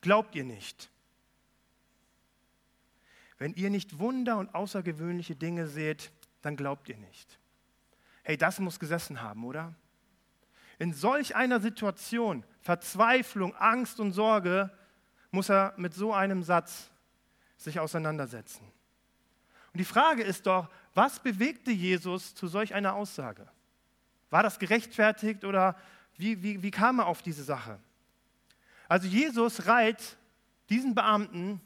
glaubt 0.01 0.35
ihr 0.35 0.43
nicht. 0.43 0.91
Wenn 3.39 3.55
ihr 3.55 3.71
nicht 3.71 3.97
Wunder 3.97 4.37
und 4.37 4.53
außergewöhnliche 4.53 5.35
Dinge 5.35 5.65
seht, 5.65 6.11
dann 6.43 6.55
glaubt 6.55 6.87
ihr 6.87 6.97
nicht. 6.97 7.39
Hey, 8.21 8.37
das 8.37 8.59
muss 8.59 8.79
gesessen 8.79 9.23
haben, 9.23 9.43
oder? 9.43 9.73
In 10.77 10.93
solch 10.93 11.35
einer 11.35 11.59
Situation, 11.59 12.45
Verzweiflung, 12.61 13.55
Angst 13.55 13.99
und 13.99 14.11
Sorge, 14.11 14.69
muss 15.31 15.49
er 15.49 15.73
mit 15.77 15.95
so 15.95 16.13
einem 16.13 16.43
Satz 16.43 16.91
sich 17.57 17.79
auseinandersetzen. 17.79 18.71
Und 19.73 19.79
die 19.79 19.85
Frage 19.85 20.23
ist 20.23 20.45
doch, 20.45 20.69
was 20.93 21.19
bewegte 21.19 21.71
Jesus 21.71 22.35
zu 22.35 22.47
solch 22.47 22.73
einer 22.73 22.93
Aussage? 22.93 23.47
War 24.29 24.43
das 24.43 24.59
gerechtfertigt 24.59 25.43
oder 25.45 25.75
wie, 26.17 26.43
wie, 26.43 26.61
wie 26.61 26.71
kam 26.71 26.99
er 26.99 27.07
auf 27.07 27.21
diese 27.21 27.43
Sache? 27.43 27.79
Also 28.87 29.07
Jesus 29.07 29.65
reiht 29.65 30.17
diesen 30.69 30.93
Beamten 30.93 31.59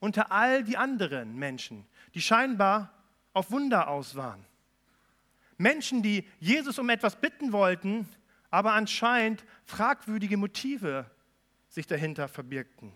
unter 0.00 0.32
all 0.32 0.64
die 0.64 0.76
anderen 0.78 1.36
Menschen, 1.36 1.86
die 2.14 2.22
scheinbar 2.22 2.92
auf 3.34 3.50
Wunder 3.50 3.88
aus 3.88 4.14
waren. 4.14 4.44
Menschen, 5.58 6.02
die 6.02 6.26
Jesus 6.40 6.78
um 6.78 6.88
etwas 6.88 7.16
bitten 7.16 7.52
wollten, 7.52 8.08
aber 8.50 8.72
anscheinend 8.72 9.44
fragwürdige 9.64 10.36
Motive 10.36 11.10
sich 11.68 11.86
dahinter 11.86 12.28
verbirgten. 12.28 12.92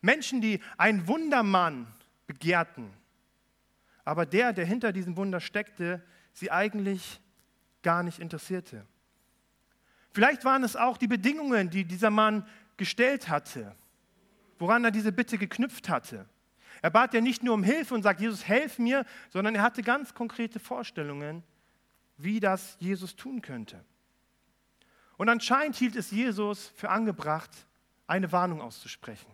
Menschen, 0.00 0.40
die 0.40 0.60
einen 0.78 1.06
Wundermann 1.06 1.86
begehrten, 2.26 2.90
aber 4.04 4.26
der, 4.26 4.52
der 4.52 4.66
hinter 4.66 4.92
diesem 4.92 5.16
Wunder 5.16 5.40
steckte, 5.40 6.02
sie 6.32 6.50
eigentlich 6.50 7.20
gar 7.82 8.02
nicht 8.02 8.18
interessierte. 8.18 8.86
Vielleicht 10.12 10.44
waren 10.44 10.64
es 10.64 10.76
auch 10.76 10.98
die 10.98 11.08
Bedingungen, 11.08 11.70
die 11.70 11.84
dieser 11.84 12.10
Mann 12.10 12.46
gestellt 12.76 13.28
hatte, 13.28 13.74
woran 14.58 14.84
er 14.84 14.90
diese 14.90 15.12
Bitte 15.12 15.38
geknüpft 15.38 15.88
hatte. 15.88 16.28
Er 16.82 16.90
bat 16.90 17.14
ja 17.14 17.20
nicht 17.20 17.42
nur 17.42 17.54
um 17.54 17.62
Hilfe 17.62 17.94
und 17.94 18.02
sagt, 18.02 18.20
Jesus, 18.20 18.46
helf 18.46 18.78
mir, 18.78 19.04
sondern 19.30 19.54
er 19.54 19.62
hatte 19.62 19.82
ganz 19.82 20.14
konkrete 20.14 20.58
Vorstellungen, 20.58 21.42
wie 22.16 22.40
das 22.40 22.76
Jesus 22.80 23.16
tun 23.16 23.40
könnte. 23.40 23.84
Und 25.16 25.28
anscheinend 25.28 25.76
hielt 25.76 25.96
es 25.96 26.10
Jesus 26.10 26.72
für 26.74 26.90
angebracht, 26.90 27.50
eine 28.06 28.32
Warnung 28.32 28.60
auszusprechen. 28.60 29.30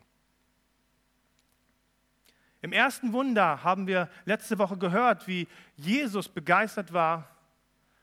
Im 2.60 2.72
ersten 2.72 3.12
Wunder 3.12 3.62
haben 3.62 3.86
wir 3.86 4.08
letzte 4.24 4.58
Woche 4.58 4.76
gehört, 4.76 5.28
wie 5.28 5.46
Jesus 5.76 6.28
begeistert 6.28 6.92
war 6.92 7.28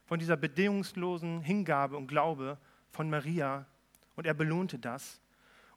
von 0.06 0.20
dieser 0.20 0.38
bedingungslosen 0.38 1.42
Hingabe 1.42 1.98
und 1.98 2.08
Glaube 2.08 2.58
von 2.92 3.10
Maria 3.10 3.66
und 4.16 4.26
er 4.26 4.34
belohnte 4.34 4.80
das. 4.80 5.20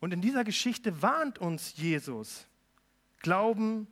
Und 0.00 0.12
in 0.12 0.20
dieser 0.20 0.44
Geschichte 0.44 1.02
warnt 1.02 1.38
uns 1.38 1.76
Jesus, 1.76 2.46
Glauben 3.20 3.88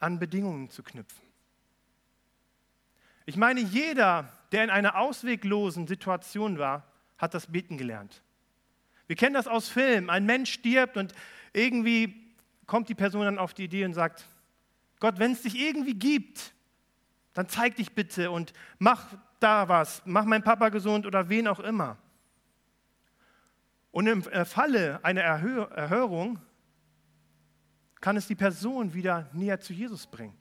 an 0.00 0.18
Bedingungen 0.18 0.70
zu 0.70 0.82
knüpfen. 0.82 1.24
Ich 3.26 3.36
meine, 3.36 3.60
jeder, 3.60 4.28
der 4.50 4.64
in 4.64 4.70
einer 4.70 4.96
ausweglosen 4.96 5.86
Situation 5.86 6.58
war, 6.58 6.84
hat 7.16 7.32
das 7.34 7.46
Beten 7.46 7.78
gelernt. 7.78 8.22
Wir 9.06 9.16
kennen 9.16 9.34
das 9.34 9.46
aus 9.46 9.68
Filmen. 9.68 10.10
Ein 10.10 10.26
Mensch 10.26 10.52
stirbt 10.52 10.96
und 10.96 11.14
irgendwie 11.52 12.25
kommt 12.66 12.88
die 12.88 12.94
Person 12.94 13.24
dann 13.24 13.38
auf 13.38 13.54
die 13.54 13.64
Idee 13.64 13.84
und 13.84 13.94
sagt, 13.94 14.26
Gott, 15.00 15.18
wenn 15.18 15.32
es 15.32 15.42
dich 15.42 15.58
irgendwie 15.58 15.94
gibt, 15.94 16.52
dann 17.32 17.48
zeig 17.48 17.76
dich 17.76 17.92
bitte 17.92 18.30
und 18.30 18.52
mach 18.78 19.14
da 19.40 19.68
was, 19.68 20.02
mach 20.06 20.24
meinen 20.24 20.42
Papa 20.42 20.70
gesund 20.70 21.06
oder 21.06 21.28
wen 21.28 21.48
auch 21.48 21.60
immer. 21.60 21.98
Und 23.90 24.06
im 24.06 24.22
äh, 24.28 24.44
Falle 24.44 25.04
einer 25.04 25.22
Erhör 25.22 25.70
Erhörung 25.72 26.38
kann 28.00 28.16
es 28.16 28.26
die 28.26 28.34
Person 28.34 28.94
wieder 28.94 29.28
näher 29.32 29.60
zu 29.60 29.72
Jesus 29.72 30.06
bringen. 30.06 30.36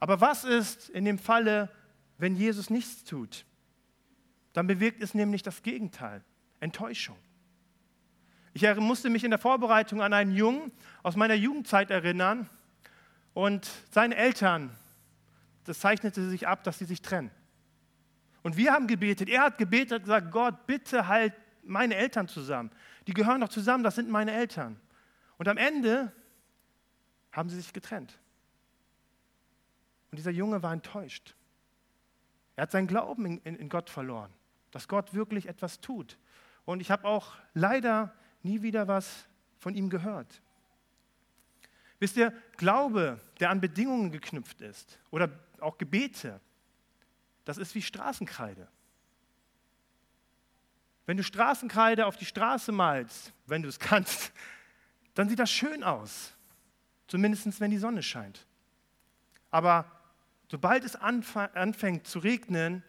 Aber 0.00 0.20
was 0.20 0.44
ist 0.44 0.90
in 0.90 1.04
dem 1.04 1.18
Falle, 1.18 1.70
wenn 2.18 2.36
Jesus 2.36 2.70
nichts 2.70 3.04
tut? 3.04 3.46
Dann 4.52 4.66
bewirkt 4.66 5.02
es 5.02 5.14
nämlich 5.14 5.42
das 5.42 5.62
Gegenteil, 5.62 6.24
Enttäuschung. 6.60 7.16
Ich 8.56 8.62
musste 8.76 9.10
mich 9.10 9.24
in 9.24 9.30
der 9.30 9.40
Vorbereitung 9.40 10.00
an 10.00 10.12
einen 10.12 10.30
Jungen 10.30 10.70
aus 11.02 11.16
meiner 11.16 11.34
Jugendzeit 11.34 11.90
erinnern 11.90 12.48
und 13.34 13.68
seine 13.90 14.14
Eltern, 14.14 14.70
das 15.64 15.80
zeichnete 15.80 16.28
sich 16.30 16.46
ab, 16.46 16.62
dass 16.62 16.78
sie 16.78 16.84
sich 16.84 17.02
trennen. 17.02 17.32
Und 18.44 18.56
wir 18.56 18.72
haben 18.72 18.86
gebetet, 18.86 19.28
er 19.28 19.42
hat 19.42 19.58
gebetet 19.58 19.98
und 19.98 20.04
gesagt, 20.04 20.30
Gott, 20.30 20.66
bitte 20.66 21.08
halt 21.08 21.34
meine 21.64 21.96
Eltern 21.96 22.28
zusammen. 22.28 22.70
Die 23.08 23.12
gehören 23.12 23.40
doch 23.40 23.48
zusammen, 23.48 23.82
das 23.82 23.96
sind 23.96 24.08
meine 24.08 24.30
Eltern. 24.30 24.78
Und 25.36 25.48
am 25.48 25.56
Ende 25.56 26.12
haben 27.32 27.48
sie 27.48 27.56
sich 27.56 27.72
getrennt. 27.72 28.20
Und 30.12 30.18
dieser 30.18 30.30
Junge 30.30 30.62
war 30.62 30.72
enttäuscht. 30.72 31.34
Er 32.54 32.62
hat 32.62 32.70
seinen 32.70 32.86
Glauben 32.86 33.26
in, 33.26 33.38
in, 33.38 33.56
in 33.56 33.68
Gott 33.68 33.90
verloren, 33.90 34.32
dass 34.70 34.86
Gott 34.86 35.12
wirklich 35.12 35.48
etwas 35.48 35.80
tut. 35.80 36.18
Und 36.64 36.78
ich 36.78 36.92
habe 36.92 37.08
auch 37.08 37.32
leider 37.52 38.14
nie 38.44 38.62
wieder 38.62 38.86
was 38.88 39.26
von 39.58 39.74
ihm 39.74 39.90
gehört. 39.90 40.42
Wisst 41.98 42.16
ihr, 42.16 42.32
Glaube, 42.56 43.20
der 43.40 43.50
an 43.50 43.60
Bedingungen 43.60 44.12
geknüpft 44.12 44.60
ist 44.60 44.98
oder 45.10 45.30
auch 45.60 45.78
Gebete, 45.78 46.40
das 47.44 47.58
ist 47.58 47.74
wie 47.74 47.82
Straßenkreide. 47.82 48.68
Wenn 51.06 51.16
du 51.16 51.22
Straßenkreide 51.22 52.06
auf 52.06 52.16
die 52.16 52.24
Straße 52.24 52.72
malst, 52.72 53.32
wenn 53.46 53.62
du 53.62 53.68
es 53.68 53.78
kannst, 53.78 54.32
dann 55.14 55.28
sieht 55.28 55.38
das 55.38 55.50
schön 55.50 55.84
aus. 55.84 56.34
Zumindest 57.06 57.60
wenn 57.60 57.70
die 57.70 57.78
Sonne 57.78 58.02
scheint. 58.02 58.46
Aber 59.50 59.90
sobald 60.48 60.84
es 60.84 60.96
anfängt 60.96 62.06
zu 62.06 62.18
regnen, 62.18 62.82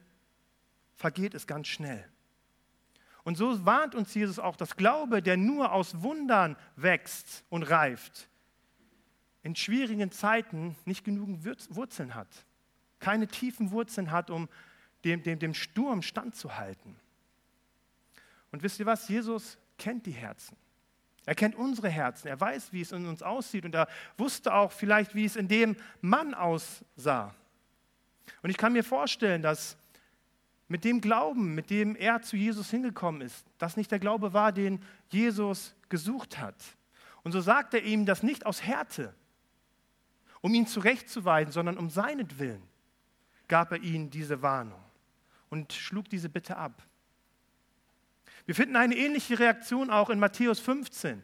vergeht 0.95 1.35
es 1.35 1.45
ganz 1.45 1.67
schnell. 1.67 2.07
Und 3.25 3.35
so 3.35 3.65
warnt 3.65 3.95
uns 3.95 4.13
Jesus 4.13 4.37
auch, 4.37 4.55
dass 4.55 4.77
Glaube, 4.77 5.23
der 5.23 5.35
nur 5.35 5.71
aus 5.71 6.03
Wundern 6.03 6.55
wächst 6.75 7.43
und 7.49 7.63
reift, 7.63 8.29
in 9.41 9.55
schwierigen 9.55 10.11
Zeiten 10.11 10.75
nicht 10.85 11.03
genügend 11.03 11.43
Wurzeln 11.75 12.13
hat, 12.13 12.45
keine 12.99 13.27
tiefen 13.27 13.71
Wurzeln 13.71 14.11
hat, 14.11 14.29
um 14.29 14.47
dem, 15.03 15.23
dem, 15.23 15.39
dem 15.39 15.55
Sturm 15.55 16.03
standzuhalten. 16.03 16.95
Und 18.51 18.61
wisst 18.61 18.79
ihr 18.79 18.85
was? 18.85 19.09
Jesus 19.09 19.57
kennt 19.79 20.05
die 20.05 20.11
Herzen. 20.11 20.55
Er 21.25 21.33
kennt 21.33 21.55
unsere 21.55 21.89
Herzen. 21.89 22.27
Er 22.27 22.39
weiß, 22.39 22.73
wie 22.73 22.81
es 22.81 22.91
in 22.91 23.07
uns 23.07 23.23
aussieht. 23.23 23.65
Und 23.65 23.73
er 23.73 23.87
wusste 24.17 24.53
auch 24.53 24.71
vielleicht, 24.71 25.15
wie 25.15 25.25
es 25.25 25.35
in 25.35 25.47
dem 25.47 25.75
Mann 25.99 26.35
aussah. 26.35 27.33
Und 28.43 28.51
ich 28.51 28.57
kann 28.57 28.73
mir 28.73 28.83
vorstellen, 28.83 29.41
dass 29.41 29.77
mit 30.67 30.83
dem 30.83 31.01
Glauben, 31.01 31.53
mit 31.53 31.69
dem 31.69 31.95
er 31.95 32.21
zu 32.21 32.37
Jesus 32.37 32.69
hingekommen 32.69 33.21
ist, 33.21 33.45
das 33.57 33.77
nicht 33.77 33.91
der 33.91 33.99
Glaube 33.99 34.33
war, 34.33 34.51
den 34.51 34.81
Jesus 35.09 35.75
gesucht 35.89 36.39
hat. 36.39 36.55
Und 37.23 37.31
so 37.31 37.41
sagt 37.41 37.73
er 37.73 37.83
ihm 37.83 38.05
das 38.05 38.23
nicht 38.23 38.45
aus 38.45 38.63
Härte, 38.63 39.13
um 40.41 40.53
ihn 40.53 40.67
zurechtzuweisen, 40.67 41.51
sondern 41.51 41.77
um 41.77 41.89
seinetwillen 41.89 42.61
gab 43.47 43.71
er 43.71 43.79
ihnen 43.79 44.09
diese 44.09 44.41
Warnung 44.41 44.81
und 45.49 45.73
schlug 45.73 46.09
diese 46.09 46.29
Bitte 46.29 46.57
ab. 46.57 46.83
Wir 48.45 48.55
finden 48.55 48.75
eine 48.75 48.95
ähnliche 48.95 49.39
Reaktion 49.39 49.89
auch 49.89 50.09
in 50.09 50.19
Matthäus 50.19 50.59
15. 50.59 51.23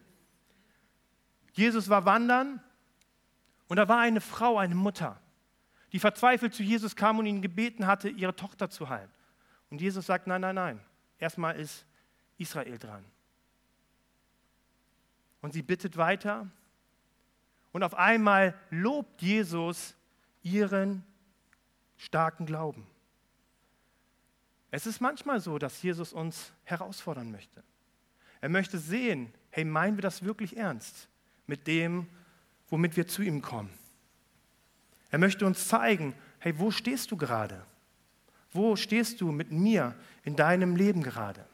Jesus 1.52 1.88
war 1.88 2.04
wandern 2.04 2.60
und 3.68 3.76
da 3.76 3.88
war 3.88 3.98
eine 3.98 4.20
Frau, 4.20 4.58
eine 4.58 4.74
Mutter, 4.74 5.20
die 5.92 5.98
verzweifelt 5.98 6.54
zu 6.54 6.62
Jesus 6.62 6.96
kam 6.96 7.18
und 7.18 7.26
ihn 7.26 7.42
gebeten 7.42 7.86
hatte, 7.86 8.08
ihre 8.08 8.34
Tochter 8.34 8.70
zu 8.70 8.88
heilen. 8.88 9.10
Und 9.72 9.80
Jesus 9.80 10.04
sagt, 10.04 10.26
nein, 10.26 10.42
nein, 10.42 10.54
nein, 10.54 10.80
erstmal 11.18 11.58
ist 11.58 11.86
Israel 12.36 12.76
dran. 12.76 13.02
Und 15.40 15.54
sie 15.54 15.62
bittet 15.62 15.96
weiter 15.96 16.46
und 17.72 17.82
auf 17.82 17.94
einmal 17.94 18.54
lobt 18.68 19.22
Jesus 19.22 19.94
ihren 20.42 21.02
starken 21.96 22.44
Glauben. 22.44 22.86
Es 24.70 24.86
ist 24.86 25.00
manchmal 25.00 25.40
so, 25.40 25.58
dass 25.58 25.82
Jesus 25.82 26.12
uns 26.12 26.52
herausfordern 26.64 27.30
möchte. 27.30 27.64
Er 28.42 28.50
möchte 28.50 28.78
sehen, 28.78 29.32
hey, 29.48 29.64
meinen 29.64 29.96
wir 29.96 30.02
das 30.02 30.22
wirklich 30.22 30.58
ernst 30.58 31.08
mit 31.46 31.66
dem, 31.66 32.06
womit 32.68 32.94
wir 32.94 33.06
zu 33.06 33.22
ihm 33.22 33.40
kommen? 33.40 33.72
Er 35.10 35.18
möchte 35.18 35.46
uns 35.46 35.66
zeigen, 35.66 36.14
hey, 36.40 36.58
wo 36.58 36.70
stehst 36.70 37.10
du 37.10 37.16
gerade? 37.16 37.64
Wo 38.52 38.76
stehst 38.76 39.20
du 39.20 39.32
mit 39.32 39.50
mir 39.50 39.94
in 40.24 40.36
deinem 40.36 40.76
Leben 40.76 41.02
gerade? 41.02 41.46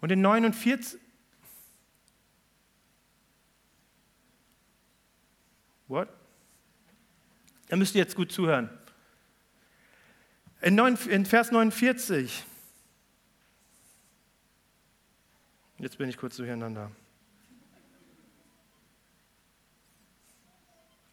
Und 0.00 0.10
in 0.10 0.20
49, 0.20 0.98
What? 5.92 6.08
Da 7.68 7.76
müsst 7.76 7.94
ihr 7.94 7.98
jetzt 7.98 8.16
gut 8.16 8.32
zuhören. 8.32 8.70
In, 10.62 10.74
9, 10.74 10.96
in 11.10 11.26
Vers 11.26 11.50
49, 11.50 12.44
jetzt 15.76 15.98
bin 15.98 16.08
ich 16.08 16.16
kurz 16.16 16.36
durcheinander. 16.36 16.90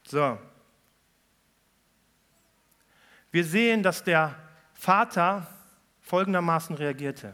So. 0.08 0.40
Wir 3.32 3.44
sehen, 3.44 3.84
dass 3.84 4.02
der 4.06 4.49
Vater 4.80 5.46
folgendermaßen 6.00 6.74
reagierte, 6.74 7.34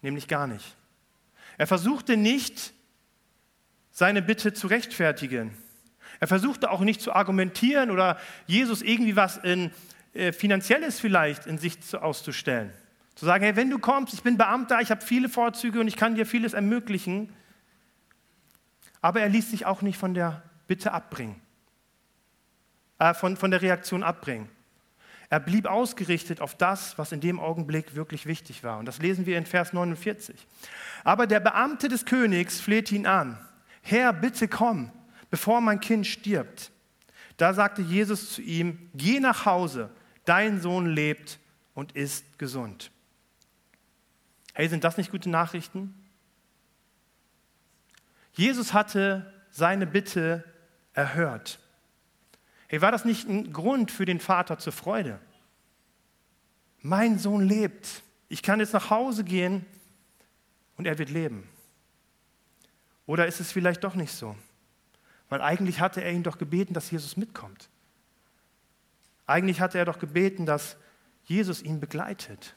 nämlich 0.00 0.26
gar 0.26 0.46
nicht. 0.46 0.74
Er 1.58 1.66
versuchte 1.66 2.16
nicht, 2.16 2.72
seine 3.90 4.22
Bitte 4.22 4.54
zu 4.54 4.66
rechtfertigen. 4.66 5.54
Er 6.18 6.28
versuchte 6.28 6.70
auch 6.70 6.80
nicht 6.80 7.02
zu 7.02 7.12
argumentieren 7.12 7.90
oder 7.90 8.18
Jesus 8.46 8.80
irgendwie 8.80 9.16
was 9.16 9.36
in 9.36 9.70
äh, 10.14 10.32
finanzielles 10.32 10.98
vielleicht 10.98 11.44
in 11.44 11.58
sich 11.58 11.76
auszustellen. 11.94 12.72
Zu 13.16 13.26
sagen, 13.26 13.44
hey, 13.44 13.54
wenn 13.54 13.68
du 13.68 13.78
kommst, 13.78 14.14
ich 14.14 14.22
bin 14.22 14.38
Beamter, 14.38 14.80
ich 14.80 14.90
habe 14.90 15.04
viele 15.04 15.28
Vorzüge 15.28 15.78
und 15.78 15.88
ich 15.88 15.96
kann 15.96 16.14
dir 16.14 16.24
vieles 16.24 16.54
ermöglichen. 16.54 17.30
Aber 19.02 19.20
er 19.20 19.28
ließ 19.28 19.50
sich 19.50 19.66
auch 19.66 19.82
nicht 19.82 19.98
von 19.98 20.14
der 20.14 20.42
Bitte 20.66 20.92
abbringen, 20.92 21.38
äh, 22.98 23.12
von, 23.12 23.36
von 23.36 23.50
der 23.50 23.60
Reaktion 23.60 24.02
abbringen. 24.02 24.48
Er 25.30 25.38
blieb 25.38 25.66
ausgerichtet 25.66 26.40
auf 26.40 26.56
das, 26.56 26.98
was 26.98 27.12
in 27.12 27.20
dem 27.20 27.38
Augenblick 27.38 27.94
wirklich 27.94 28.26
wichtig 28.26 28.64
war. 28.64 28.78
Und 28.78 28.86
das 28.86 28.98
lesen 28.98 29.26
wir 29.26 29.38
in 29.38 29.46
Vers 29.46 29.72
49. 29.72 30.36
Aber 31.04 31.28
der 31.28 31.38
Beamte 31.38 31.88
des 31.88 32.04
Königs 32.04 32.60
flehte 32.60 32.96
ihn 32.96 33.06
an. 33.06 33.38
Herr, 33.80 34.12
bitte 34.12 34.48
komm, 34.48 34.90
bevor 35.30 35.60
mein 35.60 35.78
Kind 35.78 36.08
stirbt. 36.08 36.72
Da 37.36 37.54
sagte 37.54 37.80
Jesus 37.80 38.34
zu 38.34 38.42
ihm, 38.42 38.90
geh 38.92 39.20
nach 39.20 39.46
Hause, 39.46 39.90
dein 40.24 40.60
Sohn 40.60 40.86
lebt 40.86 41.38
und 41.74 41.92
ist 41.92 42.38
gesund. 42.38 42.90
Hey, 44.52 44.68
sind 44.68 44.82
das 44.82 44.96
nicht 44.96 45.12
gute 45.12 45.30
Nachrichten? 45.30 45.94
Jesus 48.32 48.72
hatte 48.72 49.32
seine 49.52 49.86
Bitte 49.86 50.44
erhört. 50.92 51.60
Hey, 52.70 52.80
war 52.80 52.92
das 52.92 53.04
nicht 53.04 53.28
ein 53.28 53.52
Grund 53.52 53.90
für 53.90 54.04
den 54.04 54.20
Vater 54.20 54.56
zur 54.58 54.72
Freude? 54.72 55.18
Mein 56.82 57.18
Sohn 57.18 57.42
lebt. 57.42 58.04
Ich 58.28 58.44
kann 58.44 58.60
jetzt 58.60 58.74
nach 58.74 58.90
Hause 58.90 59.24
gehen 59.24 59.66
und 60.76 60.86
er 60.86 60.96
wird 60.96 61.10
leben. 61.10 61.48
Oder 63.06 63.26
ist 63.26 63.40
es 63.40 63.50
vielleicht 63.50 63.82
doch 63.82 63.96
nicht 63.96 64.12
so? 64.12 64.36
Weil 65.28 65.42
eigentlich 65.42 65.80
hatte 65.80 66.00
er 66.00 66.12
ihn 66.12 66.22
doch 66.22 66.38
gebeten, 66.38 66.72
dass 66.72 66.92
Jesus 66.92 67.16
mitkommt. 67.16 67.68
Eigentlich 69.26 69.60
hatte 69.60 69.76
er 69.76 69.84
doch 69.84 69.98
gebeten, 69.98 70.46
dass 70.46 70.76
Jesus 71.24 71.62
ihn 71.62 71.80
begleitet, 71.80 72.54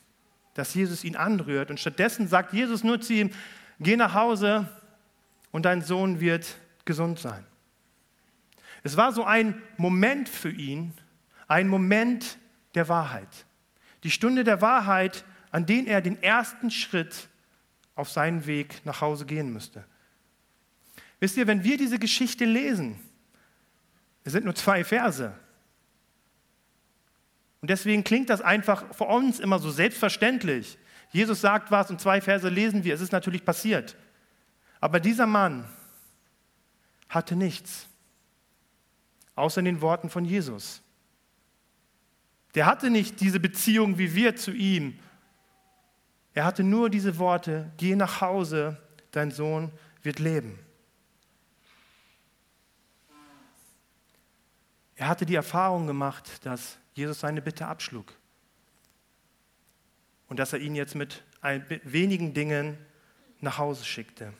dass 0.53 0.75
Jesus 0.75 1.03
ihn 1.03 1.15
anrührt. 1.15 1.71
Und 1.71 1.79
stattdessen 1.79 2.27
sagt 2.27 2.53
Jesus 2.53 2.83
nur 2.83 3.01
zu 3.01 3.13
ihm, 3.13 3.31
geh 3.79 3.95
nach 3.95 4.13
Hause 4.13 4.69
und 5.51 5.65
dein 5.65 5.81
Sohn 5.81 6.19
wird 6.19 6.55
gesund 6.85 7.17
sein. 7.17 7.47
Es 8.83 8.97
war 8.97 9.13
so 9.13 9.23
ein 9.23 9.61
Moment 9.77 10.29
für 10.29 10.51
ihn, 10.51 10.93
ein 11.47 11.67
Moment 11.67 12.37
der 12.75 12.89
Wahrheit. 12.89 13.45
Die 14.03 14.11
Stunde 14.11 14.43
der 14.43 14.61
Wahrheit, 14.61 15.23
an 15.51 15.65
den 15.65 15.87
er 15.87 16.01
den 16.01 16.21
ersten 16.21 16.69
Schritt 16.69 17.29
auf 17.95 18.09
seinen 18.09 18.45
Weg 18.45 18.81
nach 18.85 19.01
Hause 19.01 19.25
gehen 19.25 19.53
müsste. 19.53 19.85
Wisst 21.19 21.37
ihr, 21.37 21.47
wenn 21.47 21.63
wir 21.63 21.77
diese 21.77 21.99
Geschichte 21.99 22.43
lesen, 22.43 22.99
es 24.25 24.33
sind 24.33 24.45
nur 24.45 24.55
zwei 24.55 24.83
Verse, 24.83 25.33
und 27.63 27.69
deswegen 27.69 28.03
klingt 28.03 28.29
das 28.29 28.41
einfach 28.41 28.93
für 28.93 29.05
uns 29.05 29.39
immer 29.39 29.57
so 29.57 29.71
selbstverständlich. 29.71 30.77
Jesus 31.11 31.39
sagt 31.39 31.71
was 31.71 31.89
und 31.89 32.01
zwei 32.01 32.19
Verse 32.19 32.49
lesen 32.49 32.83
wir. 32.83 32.93
Es 32.93 32.99
ist 32.99 33.13
natürlich 33.13 33.45
passiert. 33.45 33.95
Aber 34.81 34.99
dieser 34.99 35.27
Mann 35.27 35.63
hatte 37.07 37.37
nichts, 37.37 37.87
außer 39.35 39.61
den 39.61 39.81
Worten 39.81 40.09
von 40.09 40.25
Jesus. 40.25 40.81
Der 42.55 42.65
hatte 42.65 42.89
nicht 42.89 43.19
diese 43.19 43.39
Beziehung 43.39 43.97
wie 43.97 44.13
wir 44.13 44.35
zu 44.35 44.51
ihm. 44.51 44.99
Er 46.33 46.45
hatte 46.45 46.63
nur 46.63 46.89
diese 46.89 47.17
Worte, 47.17 47.71
geh 47.77 47.95
nach 47.95 48.21
Hause, 48.21 48.81
dein 49.11 49.31
Sohn 49.31 49.71
wird 50.01 50.19
leben. 50.19 50.59
Er 54.95 55.07
hatte 55.07 55.25
die 55.25 55.35
Erfahrung 55.35 55.87
gemacht, 55.87 56.45
dass 56.45 56.77
Jesus 56.93 57.19
seine 57.19 57.41
Bitte 57.41 57.65
abschlug. 57.65 58.13
Und 60.27 60.37
dass 60.37 60.53
er 60.53 60.59
ihn 60.59 60.75
jetzt 60.75 60.95
mit 60.95 61.23
wenigen 61.83 62.33
Dingen 62.33 62.77
nach 63.41 63.57
Hause 63.57 63.83
schickte. 63.83 64.33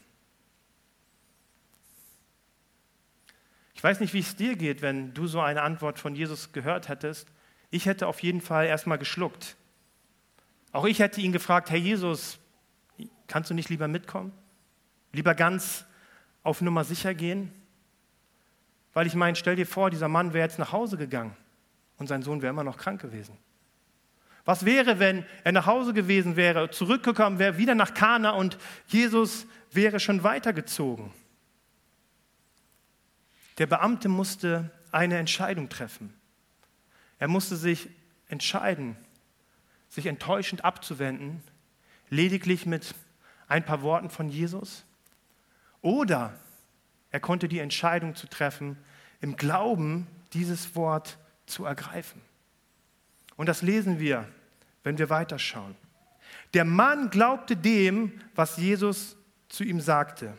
Ich 3.84 3.89
weiß 3.89 4.00
nicht, 4.00 4.13
wie 4.13 4.19
es 4.19 4.38
dir 4.38 4.56
geht, 4.56 4.82
wenn 4.82 5.13
du 5.13 5.28
so 5.28 5.41
eine 5.41 5.62
Antwort 5.62 6.00
von 6.00 6.15
Jesus 6.15 6.54
gehört 6.54 6.88
hättest. 6.88 7.28
Ich 7.69 7.86
hätte 7.86 8.08
auf 8.08 8.24
jeden 8.24 8.39
Fall 8.39 8.65
erstmal 8.65 8.98
geschluckt. 8.98 9.58
Auch 10.72 10.86
ich 10.86 11.00
hätte 11.00 11.19
ihn 11.19 11.34
gefragt, 11.34 11.69
Herr 11.69 11.78
Jesus, 11.78 12.39
kannst 13.28 13.50
du 13.50 13.54
nicht 13.54 13.67
lieber 13.67 13.89
mitkommen? 13.89 14.32
Lieber 15.12 15.36
ganz 15.36 15.84
auf 16.43 16.62
Nummer 16.62 16.86
sicher 16.86 17.13
gehen? 17.13 17.52
Weil 18.93 19.06
ich 19.06 19.15
meine, 19.15 19.36
stell 19.36 19.58
dir 19.58 19.67
vor, 19.67 19.89
dieser 19.89 20.08
Mann 20.08 20.32
wäre 20.32 20.48
jetzt 20.48 20.60
nach 20.60 20.72
Hause 20.72 20.96
gegangen 20.96 21.36
und 21.98 22.08
sein 22.08 22.22
Sohn 22.24 22.41
wäre 22.41 22.52
immer 22.52 22.63
noch 22.63 22.78
krank 22.78 23.02
gewesen. 23.02 23.38
Was 24.46 24.63
wäre, 24.63 25.00
wenn 25.00 25.26
er 25.43 25.52
nach 25.52 25.65
Hause 25.65 25.93
gewesen 25.93 26.38
wäre, 26.38 26.72
zurückgekommen 26.72 27.38
wäre, 27.38 27.58
wieder 27.58 27.76
nach 27.76 27.93
Kana 27.93 28.30
und 28.30 28.58
Jesus 28.88 29.46
wäre 29.74 30.00
schon 30.00 30.24
weitergezogen? 30.24 31.12
Der 33.57 33.67
Beamte 33.67 34.09
musste 34.09 34.71
eine 34.91 35.17
Entscheidung 35.17 35.69
treffen. 35.69 36.13
Er 37.19 37.27
musste 37.27 37.55
sich 37.55 37.89
entscheiden, 38.27 38.95
sich 39.89 40.07
enttäuschend 40.07 40.65
abzuwenden, 40.65 41.43
lediglich 42.09 42.65
mit 42.65 42.95
ein 43.47 43.63
paar 43.63 43.81
Worten 43.81 44.09
von 44.09 44.29
Jesus. 44.29 44.83
Oder 45.81 46.33
er 47.11 47.19
konnte 47.19 47.47
die 47.47 47.59
Entscheidung 47.59 48.15
zu 48.15 48.27
treffen, 48.27 48.77
im 49.21 49.35
Glauben 49.35 50.07
dieses 50.33 50.75
Wort 50.75 51.17
zu 51.45 51.65
ergreifen. 51.65 52.21
Und 53.35 53.47
das 53.47 53.61
lesen 53.61 53.99
wir, 53.99 54.27
wenn 54.83 54.97
wir 54.97 55.09
weiterschauen. 55.09 55.75
Der 56.53 56.65
Mann 56.65 57.09
glaubte 57.09 57.55
dem, 57.55 58.19
was 58.35 58.57
Jesus 58.57 59.15
zu 59.49 59.63
ihm 59.63 59.79
sagte. 59.79 60.35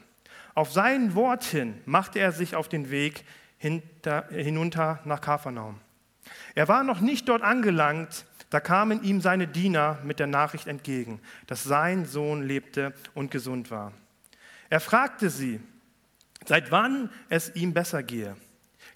Auf 0.55 0.73
sein 0.73 1.15
Wort 1.15 1.45
hin 1.45 1.81
machte 1.85 2.21
er 2.21 2.33
sich 2.33 2.55
auf 2.55 2.69
den 2.69 2.91
Weg 2.91 3.25
hinter, 3.59 4.27
hinunter 4.31 5.01
nach 5.05 5.21
Kapharnaum. 5.21 5.81
Er 6.55 6.69
war 6.69 6.85
noch 6.85 7.01
nicht 7.01 7.29
dort 7.29 7.43
angelangt, 7.43 8.25
da 8.51 8.61
kamen 8.61 9.03
ihm 9.03 9.21
seine 9.21 9.49
Diener 9.49 9.99
mit 10.05 10.21
der 10.21 10.29
Nachricht 10.29 10.69
entgegen, 10.69 11.21
dass 11.49 11.65
sein 11.65 12.07
Sohn 12.07 12.43
lebte 12.43 12.95
und 13.15 13.31
gesund 13.31 13.71
war. 13.71 13.93
Er 14.71 14.81
fragte 14.81 15.29
sie, 15.29 15.61
seit 16.47 16.71
wann 16.71 17.11
es 17.29 17.55
ihm 17.57 17.75
besser 17.75 18.03
gehe. 18.03 18.37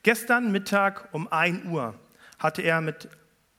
Gestern 0.04 0.52
Mittag 0.52 1.08
um 1.12 1.26
1 1.26 1.66
Uhr 1.66 1.94
hatte 2.38 2.62
er 2.62 2.80
mit 2.80 3.08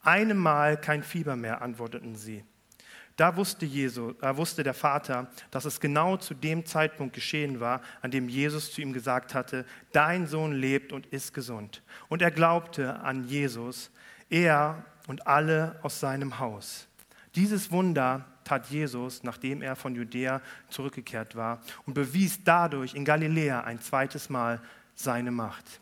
einem 0.01 0.37
Mal 0.37 0.79
kein 0.79 1.03
Fieber 1.03 1.35
mehr, 1.35 1.61
antworteten 1.61 2.15
sie. 2.15 2.45
Da 3.19 3.35
wusste, 3.35 3.65
Jesus, 3.65 4.15
äh, 4.21 4.37
wusste 4.37 4.63
der 4.63 4.73
Vater, 4.73 5.27
dass 5.51 5.65
es 5.65 5.81
genau 5.81 6.15
zu 6.15 6.33
dem 6.33 6.65
Zeitpunkt 6.65 7.13
geschehen 7.13 7.59
war, 7.59 7.81
an 8.01 8.11
dem 8.11 8.29
Jesus 8.29 8.71
zu 8.71 8.79
ihm 8.79 8.93
gesagt 8.93 9.33
hatte, 9.33 9.65
dein 9.91 10.25
Sohn 10.25 10.53
lebt 10.53 10.93
und 10.93 11.05
ist 11.07 11.33
gesund. 11.33 11.83
Und 12.07 12.21
er 12.21 12.31
glaubte 12.31 13.01
an 13.01 13.27
Jesus, 13.27 13.91
er 14.29 14.85
und 15.07 15.27
alle 15.27 15.77
aus 15.81 15.99
seinem 15.99 16.39
Haus. 16.39 16.87
Dieses 17.35 17.71
Wunder 17.71 18.25
tat 18.45 18.67
Jesus, 18.69 19.21
nachdem 19.21 19.61
er 19.61 19.75
von 19.75 19.95
Judäa 19.95 20.39
zurückgekehrt 20.69 21.35
war 21.35 21.59
und 21.85 21.95
bewies 21.95 22.41
dadurch 22.45 22.93
in 22.93 23.03
Galiläa 23.03 23.65
ein 23.65 23.81
zweites 23.81 24.29
Mal 24.29 24.61
seine 24.95 25.31
Macht. 25.31 25.81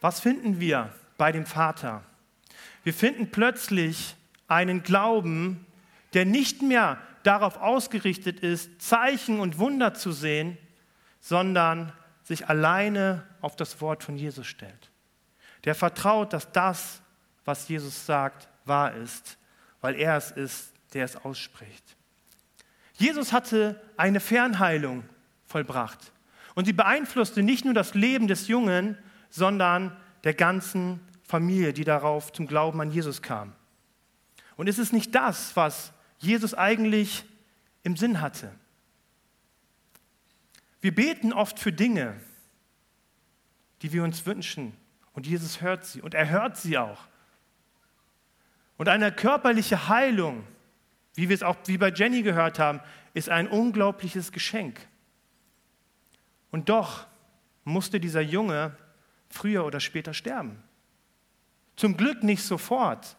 Was 0.00 0.18
finden 0.18 0.58
wir 0.58 0.92
bei 1.16 1.30
dem 1.30 1.46
Vater? 1.46 2.02
Wir 2.86 2.94
finden 2.94 3.32
plötzlich 3.32 4.14
einen 4.46 4.84
Glauben, 4.84 5.66
der 6.14 6.24
nicht 6.24 6.62
mehr 6.62 6.98
darauf 7.24 7.56
ausgerichtet 7.56 8.38
ist, 8.38 8.80
Zeichen 8.80 9.40
und 9.40 9.58
Wunder 9.58 9.92
zu 9.94 10.12
sehen, 10.12 10.56
sondern 11.18 11.92
sich 12.22 12.48
alleine 12.48 13.26
auf 13.40 13.56
das 13.56 13.80
Wort 13.80 14.04
von 14.04 14.16
Jesus 14.16 14.46
stellt. 14.46 14.92
Der 15.64 15.74
vertraut, 15.74 16.32
dass 16.32 16.52
das, 16.52 17.02
was 17.44 17.66
Jesus 17.66 18.06
sagt, 18.06 18.48
wahr 18.66 18.94
ist, 18.94 19.36
weil 19.80 19.96
er 19.96 20.16
es 20.16 20.30
ist, 20.30 20.72
der 20.94 21.06
es 21.06 21.16
ausspricht. 21.16 21.96
Jesus 22.92 23.32
hatte 23.32 23.82
eine 23.96 24.20
Fernheilung 24.20 25.02
vollbracht 25.44 26.12
und 26.54 26.66
sie 26.66 26.72
beeinflusste 26.72 27.42
nicht 27.42 27.64
nur 27.64 27.74
das 27.74 27.94
Leben 27.94 28.28
des 28.28 28.46
Jungen, 28.46 28.96
sondern 29.28 29.96
der 30.22 30.34
ganzen 30.34 31.00
Familie, 31.26 31.72
die 31.72 31.84
darauf 31.84 32.32
zum 32.32 32.46
Glauben 32.46 32.80
an 32.80 32.90
Jesus 32.90 33.22
kam. 33.22 33.52
Und 34.56 34.68
ist 34.68 34.78
es 34.78 34.92
nicht 34.92 35.14
das, 35.14 35.56
was 35.56 35.92
Jesus 36.18 36.54
eigentlich 36.54 37.24
im 37.82 37.96
Sinn 37.96 38.20
hatte? 38.20 38.52
Wir 40.80 40.94
beten 40.94 41.32
oft 41.32 41.58
für 41.58 41.72
Dinge, 41.72 42.20
die 43.82 43.92
wir 43.92 44.04
uns 44.04 44.24
wünschen. 44.24 44.72
Und 45.12 45.26
Jesus 45.26 45.60
hört 45.60 45.84
sie. 45.84 46.00
Und 46.00 46.14
er 46.14 46.28
hört 46.28 46.56
sie 46.56 46.78
auch. 46.78 47.06
Und 48.76 48.88
eine 48.88 49.10
körperliche 49.10 49.88
Heilung, 49.88 50.46
wie 51.14 51.28
wir 51.28 51.34
es 51.34 51.42
auch 51.42 51.56
wie 51.64 51.78
bei 51.78 51.90
Jenny 51.90 52.22
gehört 52.22 52.58
haben, 52.58 52.80
ist 53.14 53.30
ein 53.30 53.48
unglaubliches 53.48 54.32
Geschenk. 54.32 54.86
Und 56.50 56.68
doch 56.68 57.06
musste 57.64 57.98
dieser 57.98 58.20
Junge 58.20 58.76
früher 59.28 59.64
oder 59.64 59.80
später 59.80 60.14
sterben. 60.14 60.62
Zum 61.76 61.96
Glück 61.96 62.22
nicht 62.22 62.42
sofort, 62.42 63.16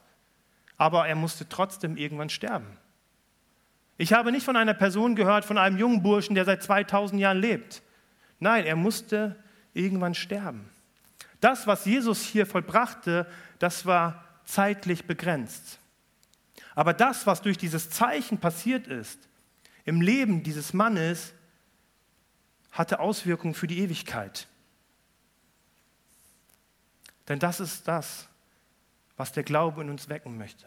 aber 0.77 1.07
er 1.07 1.15
musste 1.15 1.47
trotzdem 1.47 1.97
irgendwann 1.97 2.29
sterben. 2.29 2.77
Ich 3.97 4.13
habe 4.13 4.31
nicht 4.31 4.45
von 4.45 4.55
einer 4.55 4.73
Person 4.73 5.15
gehört, 5.15 5.45
von 5.45 5.57
einem 5.57 5.77
jungen 5.77 6.03
Burschen, 6.03 6.35
der 6.35 6.45
seit 6.45 6.61
2000 6.61 7.19
Jahren 7.19 7.39
lebt. 7.39 7.81
Nein, 8.39 8.65
er 8.65 8.75
musste 8.75 9.35
irgendwann 9.73 10.13
sterben. 10.13 10.69
Das, 11.39 11.67
was 11.67 11.85
Jesus 11.85 12.23
hier 12.23 12.45
vollbrachte, 12.45 13.27
das 13.59 13.85
war 13.85 14.23
zeitlich 14.45 15.05
begrenzt. 15.05 15.79
Aber 16.75 16.93
das, 16.93 17.25
was 17.25 17.41
durch 17.41 17.57
dieses 17.57 17.89
Zeichen 17.89 18.39
passiert 18.39 18.87
ist, 18.87 19.19
im 19.83 20.01
Leben 20.01 20.43
dieses 20.43 20.73
Mannes, 20.73 21.33
hatte 22.71 22.99
Auswirkungen 22.99 23.55
für 23.55 23.67
die 23.67 23.79
Ewigkeit. 23.79 24.47
Denn 27.27 27.39
das 27.39 27.59
ist 27.59 27.87
das, 27.87 28.27
was 29.17 29.31
der 29.31 29.43
Glaube 29.43 29.81
in 29.81 29.89
uns 29.89 30.09
wecken 30.09 30.37
möchte. 30.37 30.65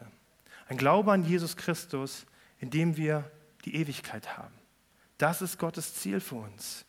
Ein 0.68 0.76
Glaube 0.76 1.12
an 1.12 1.24
Jesus 1.24 1.56
Christus, 1.56 2.26
in 2.58 2.70
dem 2.70 2.96
wir 2.96 3.30
die 3.64 3.76
Ewigkeit 3.76 4.36
haben. 4.36 4.54
Das 5.18 5.42
ist 5.42 5.58
Gottes 5.58 5.94
Ziel 5.94 6.20
für 6.20 6.36
uns. 6.36 6.84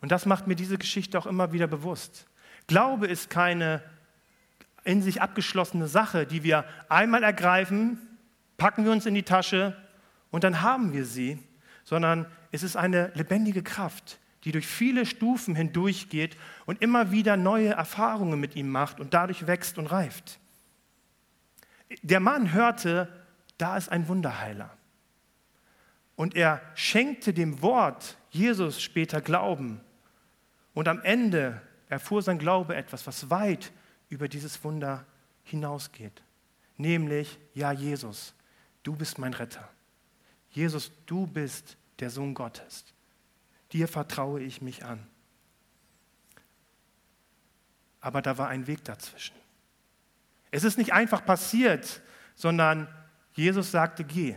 Und 0.00 0.12
das 0.12 0.26
macht 0.26 0.46
mir 0.46 0.56
diese 0.56 0.78
Geschichte 0.78 1.18
auch 1.18 1.26
immer 1.26 1.52
wieder 1.52 1.66
bewusst. 1.66 2.26
Glaube 2.66 3.06
ist 3.06 3.30
keine 3.30 3.82
in 4.84 5.02
sich 5.02 5.20
abgeschlossene 5.20 5.88
Sache, 5.88 6.26
die 6.26 6.42
wir 6.42 6.64
einmal 6.88 7.22
ergreifen, 7.22 7.98
packen 8.56 8.84
wir 8.84 8.92
uns 8.92 9.06
in 9.06 9.14
die 9.14 9.22
Tasche 9.22 9.76
und 10.30 10.44
dann 10.44 10.62
haben 10.62 10.92
wir 10.92 11.04
sie, 11.04 11.38
sondern 11.84 12.26
es 12.52 12.62
ist 12.62 12.76
eine 12.76 13.10
lebendige 13.14 13.62
Kraft, 13.62 14.19
die 14.44 14.52
durch 14.52 14.66
viele 14.66 15.04
Stufen 15.04 15.54
hindurchgeht 15.54 16.36
und 16.66 16.80
immer 16.82 17.10
wieder 17.10 17.36
neue 17.36 17.70
Erfahrungen 17.70 18.40
mit 18.40 18.56
ihm 18.56 18.70
macht 18.70 19.00
und 19.00 19.12
dadurch 19.12 19.46
wächst 19.46 19.78
und 19.78 19.86
reift. 19.86 20.38
Der 22.02 22.20
Mann 22.20 22.52
hörte, 22.52 23.08
da 23.58 23.76
ist 23.76 23.90
ein 23.90 24.08
Wunderheiler. 24.08 24.70
Und 26.16 26.36
er 26.36 26.62
schenkte 26.74 27.32
dem 27.32 27.62
Wort 27.62 28.16
Jesus 28.30 28.80
später 28.80 29.20
Glauben. 29.20 29.80
Und 30.74 30.88
am 30.88 31.00
Ende 31.02 31.60
erfuhr 31.88 32.22
sein 32.22 32.38
Glaube 32.38 32.76
etwas, 32.76 33.06
was 33.06 33.30
weit 33.30 33.72
über 34.08 34.28
dieses 34.28 34.62
Wunder 34.64 35.04
hinausgeht. 35.44 36.22
Nämlich, 36.76 37.38
ja 37.54 37.72
Jesus, 37.72 38.34
du 38.82 38.94
bist 38.94 39.18
mein 39.18 39.34
Retter. 39.34 39.68
Jesus, 40.50 40.92
du 41.06 41.26
bist 41.26 41.76
der 41.98 42.10
Sohn 42.10 42.34
Gottes 42.34 42.84
dir 43.72 43.88
vertraue 43.88 44.42
ich 44.42 44.62
mich 44.62 44.84
an. 44.84 45.06
Aber 48.00 48.22
da 48.22 48.38
war 48.38 48.48
ein 48.48 48.66
Weg 48.66 48.84
dazwischen. 48.84 49.34
Es 50.50 50.64
ist 50.64 50.78
nicht 50.78 50.92
einfach 50.92 51.24
passiert, 51.24 52.02
sondern 52.34 52.88
Jesus 53.34 53.70
sagte, 53.70 54.04
geh. 54.04 54.36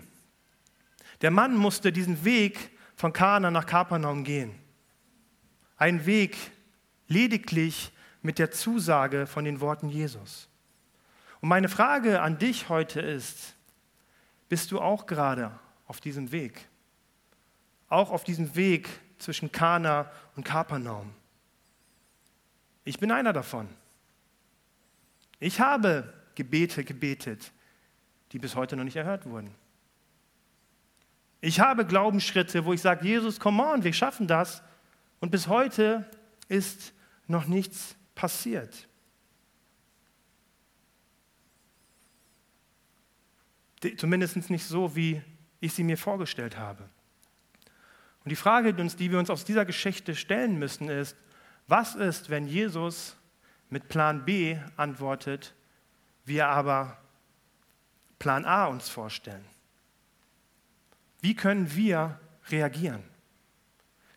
Der 1.21 1.31
Mann 1.31 1.55
musste 1.55 1.91
diesen 1.91 2.23
Weg 2.25 2.71
von 2.95 3.13
Kana 3.13 3.49
nach 3.49 3.65
Kapernaum 3.65 4.23
gehen. 4.23 4.53
Ein 5.77 6.05
Weg 6.05 6.37
lediglich 7.07 7.91
mit 8.21 8.39
der 8.39 8.51
Zusage 8.51 9.25
von 9.25 9.45
den 9.45 9.59
Worten 9.59 9.89
Jesus. 9.89 10.47
Und 11.41 11.49
meine 11.49 11.69
Frage 11.69 12.21
an 12.21 12.37
dich 12.37 12.69
heute 12.69 13.01
ist, 13.01 13.55
bist 14.49 14.71
du 14.71 14.79
auch 14.79 15.05
gerade 15.05 15.51
auf 15.87 15.99
diesem 15.99 16.31
Weg? 16.31 16.69
Auch 17.89 18.11
auf 18.11 18.23
diesem 18.23 18.55
Weg 18.55 18.87
zwischen 19.23 19.51
Kana 19.51 20.11
und 20.35 20.43
Kapernaum. 20.43 21.13
Ich 22.85 22.99
bin 22.99 23.11
einer 23.11 23.33
davon. 23.33 23.69
Ich 25.39 25.59
habe 25.59 26.13
Gebete 26.35 26.83
gebetet, 26.83 27.51
die 28.31 28.39
bis 28.39 28.55
heute 28.55 28.75
noch 28.75 28.83
nicht 28.83 28.95
erhört 28.95 29.25
wurden. 29.25 29.53
Ich 31.41 31.59
habe 31.59 31.85
Glaubensschritte, 31.85 32.65
wo 32.65 32.73
ich 32.73 32.81
sage, 32.81 33.05
Jesus, 33.05 33.39
come 33.39 33.61
on, 33.63 33.83
wir 33.83 33.93
schaffen 33.93 34.27
das. 34.27 34.63
Und 35.19 35.29
bis 35.29 35.47
heute 35.47 36.09
ist 36.47 36.93
noch 37.27 37.45
nichts 37.45 37.95
passiert. 38.15 38.87
Zumindest 43.97 44.49
nicht 44.49 44.65
so, 44.65 44.95
wie 44.95 45.21
ich 45.59 45.73
sie 45.73 45.83
mir 45.83 45.97
vorgestellt 45.97 46.57
habe. 46.57 46.89
Und 48.23 48.29
die 48.29 48.35
Frage, 48.35 48.73
die 48.73 49.11
wir 49.11 49.19
uns 49.19 49.29
aus 49.29 49.43
dieser 49.43 49.65
Geschichte 49.65 50.15
stellen 50.15 50.57
müssen, 50.57 50.89
ist, 50.89 51.17
was 51.67 51.95
ist, 51.95 52.29
wenn 52.29 52.47
Jesus 52.47 53.17
mit 53.69 53.89
Plan 53.89 54.25
B 54.25 54.57
antwortet, 54.77 55.53
wir 56.25 56.47
aber 56.47 56.97
Plan 58.19 58.45
A 58.45 58.67
uns 58.67 58.87
vorstellen? 58.87 59.45
Wie 61.19 61.35
können 61.35 61.75
wir 61.75 62.19
reagieren? 62.49 63.03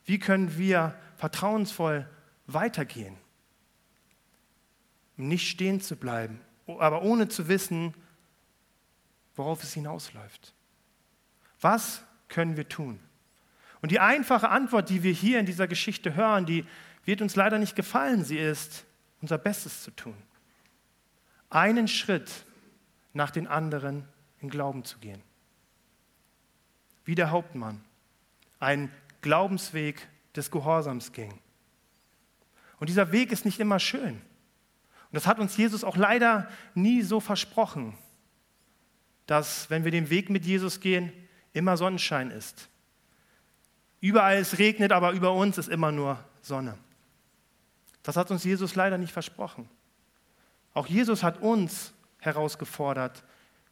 Wie 0.04 0.18
können 0.18 0.56
wir 0.56 0.96
vertrauensvoll 1.16 2.08
weitergehen? 2.46 3.16
Um 5.16 5.28
nicht 5.28 5.48
stehen 5.48 5.80
zu 5.80 5.96
bleiben, 5.96 6.40
aber 6.66 7.02
ohne 7.02 7.28
zu 7.28 7.48
wissen, 7.48 7.94
worauf 9.34 9.62
es 9.62 9.72
hinausläuft. 9.72 10.54
Was 11.60 12.02
können 12.28 12.56
wir 12.56 12.68
tun? 12.68 13.00
Und 13.86 13.92
die 13.92 14.00
einfache 14.00 14.48
Antwort, 14.48 14.90
die 14.90 15.04
wir 15.04 15.12
hier 15.12 15.38
in 15.38 15.46
dieser 15.46 15.68
Geschichte 15.68 16.16
hören, 16.16 16.44
die 16.44 16.66
wird 17.04 17.22
uns 17.22 17.36
leider 17.36 17.56
nicht 17.56 17.76
gefallen. 17.76 18.24
Sie 18.24 18.36
ist, 18.36 18.84
unser 19.20 19.38
Bestes 19.38 19.84
zu 19.84 19.92
tun. 19.92 20.16
Einen 21.50 21.86
Schritt 21.86 22.28
nach 23.12 23.30
den 23.30 23.46
anderen 23.46 24.02
in 24.40 24.50
Glauben 24.50 24.82
zu 24.82 24.98
gehen. 24.98 25.22
wie 27.04 27.14
der 27.14 27.30
Hauptmann 27.30 27.80
einen 28.58 28.90
Glaubensweg 29.20 30.08
des 30.34 30.50
Gehorsams 30.50 31.12
ging. 31.12 31.38
Und 32.80 32.88
dieser 32.88 33.12
Weg 33.12 33.30
ist 33.30 33.44
nicht 33.44 33.60
immer 33.60 33.78
schön. 33.78 34.14
Und 34.14 35.12
das 35.12 35.28
hat 35.28 35.38
uns 35.38 35.56
Jesus 35.56 35.84
auch 35.84 35.96
leider 35.96 36.48
nie 36.74 37.02
so 37.02 37.20
versprochen, 37.20 37.96
dass 39.26 39.70
wenn 39.70 39.84
wir 39.84 39.92
den 39.92 40.10
Weg 40.10 40.28
mit 40.28 40.44
Jesus 40.44 40.80
gehen, 40.80 41.12
immer 41.52 41.76
Sonnenschein 41.76 42.32
ist. 42.32 42.68
Überall 44.06 44.36
es 44.36 44.58
regnet, 44.58 44.92
aber 44.92 45.10
über 45.10 45.32
uns 45.32 45.58
ist 45.58 45.68
immer 45.68 45.90
nur 45.90 46.16
Sonne. 46.40 46.78
Das 48.04 48.16
hat 48.16 48.30
uns 48.30 48.44
Jesus 48.44 48.76
leider 48.76 48.98
nicht 48.98 49.12
versprochen. 49.12 49.68
Auch 50.74 50.86
Jesus 50.86 51.24
hat 51.24 51.42
uns 51.42 51.92
herausgefordert, 52.20 53.24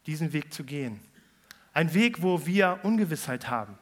diesen 0.07 0.33
Weg 0.33 0.53
zu 0.53 0.65
gehen. 0.65 0.99
Ein 1.73 1.95
Weg, 1.95 2.21
wo 2.21 2.45
wir 2.47 2.81
Ungewissheit 2.83 3.49
haben. 3.49 3.79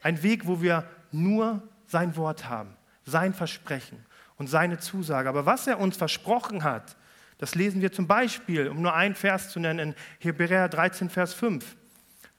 Ein 0.00 0.22
Weg, 0.22 0.46
wo 0.46 0.62
wir 0.62 0.88
nur 1.10 1.60
sein 1.88 2.14
Wort 2.14 2.48
haben, 2.48 2.76
sein 3.04 3.34
Versprechen 3.34 4.06
und 4.36 4.46
seine 4.46 4.78
Zusage. 4.78 5.28
Aber 5.28 5.44
was 5.44 5.66
er 5.66 5.80
uns 5.80 5.96
versprochen 5.96 6.62
hat, 6.62 6.96
das 7.38 7.56
lesen 7.56 7.80
wir 7.80 7.90
zum 7.90 8.06
Beispiel, 8.06 8.68
um 8.68 8.80
nur 8.80 8.94
einen 8.94 9.16
Vers 9.16 9.50
zu 9.50 9.58
nennen, 9.58 9.88
in 9.90 9.94
Hebräer 10.20 10.68
13, 10.68 11.10
Vers 11.10 11.34
5. 11.34 11.76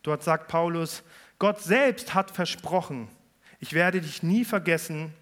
Dort 0.04 0.24
sagt 0.24 0.48
Paulus, 0.48 1.04
Gott 1.40 1.62
selbst 1.62 2.14
hat 2.14 2.32
versprochen, 2.32 3.08
ich 3.60 3.74
werde 3.74 4.02
dich 4.02 4.24
nie 4.24 4.46
vergessen 4.46 5.14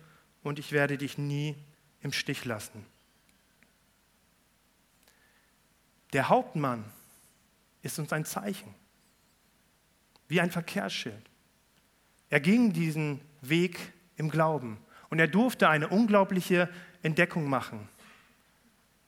und 0.44 0.60
ich 0.60 0.72
werde 0.72 0.98
dich 0.98 1.18
nie 1.18 1.56
im 2.02 2.12
Stich 2.12 2.44
lassen. 2.44 2.86
Der 6.14 6.30
Hauptmann 6.30 6.84
ist 7.84 8.00
uns 8.00 8.12
ein 8.14 8.26
Zeichen, 8.26 8.74
wie 10.28 10.42
ein 10.42 10.52
Verkehrsschild. 10.52 11.30
Er 12.30 12.40
ging 12.40 12.74
diesen 12.74 13.22
Weg 13.42 13.94
im 14.16 14.30
Glauben 14.30 14.78
und 15.10 15.20
er 15.20 15.28
durfte 15.28 15.70
eine 15.70 15.88
unglaubliche 15.88 16.70
Entdeckung 17.04 17.50
machen, 17.50 17.88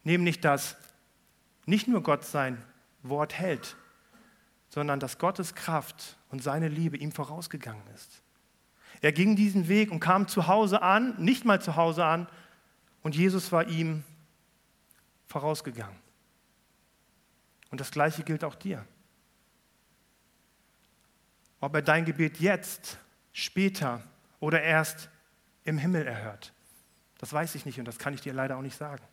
nämlich 0.03 0.39
dass 0.39 0.77
nicht 1.65 1.87
nur 1.87 2.03
Gott 2.03 2.25
sein 2.25 2.63
Wort 3.01 3.33
hält, 3.33 3.75
sondern 4.69 4.99
dass 4.99 5.17
Gottes 5.17 5.55
Kraft 5.55 6.17
und 6.29 6.43
seine 6.43 6.67
Liebe 6.67 6.97
ihm 6.97 7.11
vorausgegangen 7.11 7.85
ist. 7.95 8.21
Er 9.01 9.11
ging 9.11 9.35
diesen 9.35 9.67
Weg 9.67 9.91
und 9.91 9.99
kam 9.99 10.27
zu 10.27 10.47
Hause 10.47 10.81
an, 10.81 11.15
nicht 11.17 11.45
mal 11.45 11.61
zu 11.61 11.75
Hause 11.75 12.05
an, 12.05 12.27
und 13.01 13.15
Jesus 13.15 13.51
war 13.51 13.67
ihm 13.67 14.03
vorausgegangen. 15.27 15.97
Und 17.71 17.79
das 17.79 17.91
Gleiche 17.91 18.23
gilt 18.23 18.43
auch 18.43 18.55
dir. 18.55 18.85
Ob 21.61 21.73
er 21.75 21.81
dein 21.81 22.05
Gebet 22.05 22.39
jetzt, 22.39 22.97
später 23.31 24.03
oder 24.39 24.61
erst 24.61 25.09
im 25.63 25.77
Himmel 25.77 26.05
erhört, 26.05 26.53
das 27.19 27.31
weiß 27.31 27.55
ich 27.55 27.65
nicht 27.65 27.79
und 27.79 27.85
das 27.85 27.99
kann 27.99 28.13
ich 28.13 28.21
dir 28.21 28.33
leider 28.33 28.57
auch 28.57 28.61
nicht 28.61 28.77
sagen. 28.77 29.03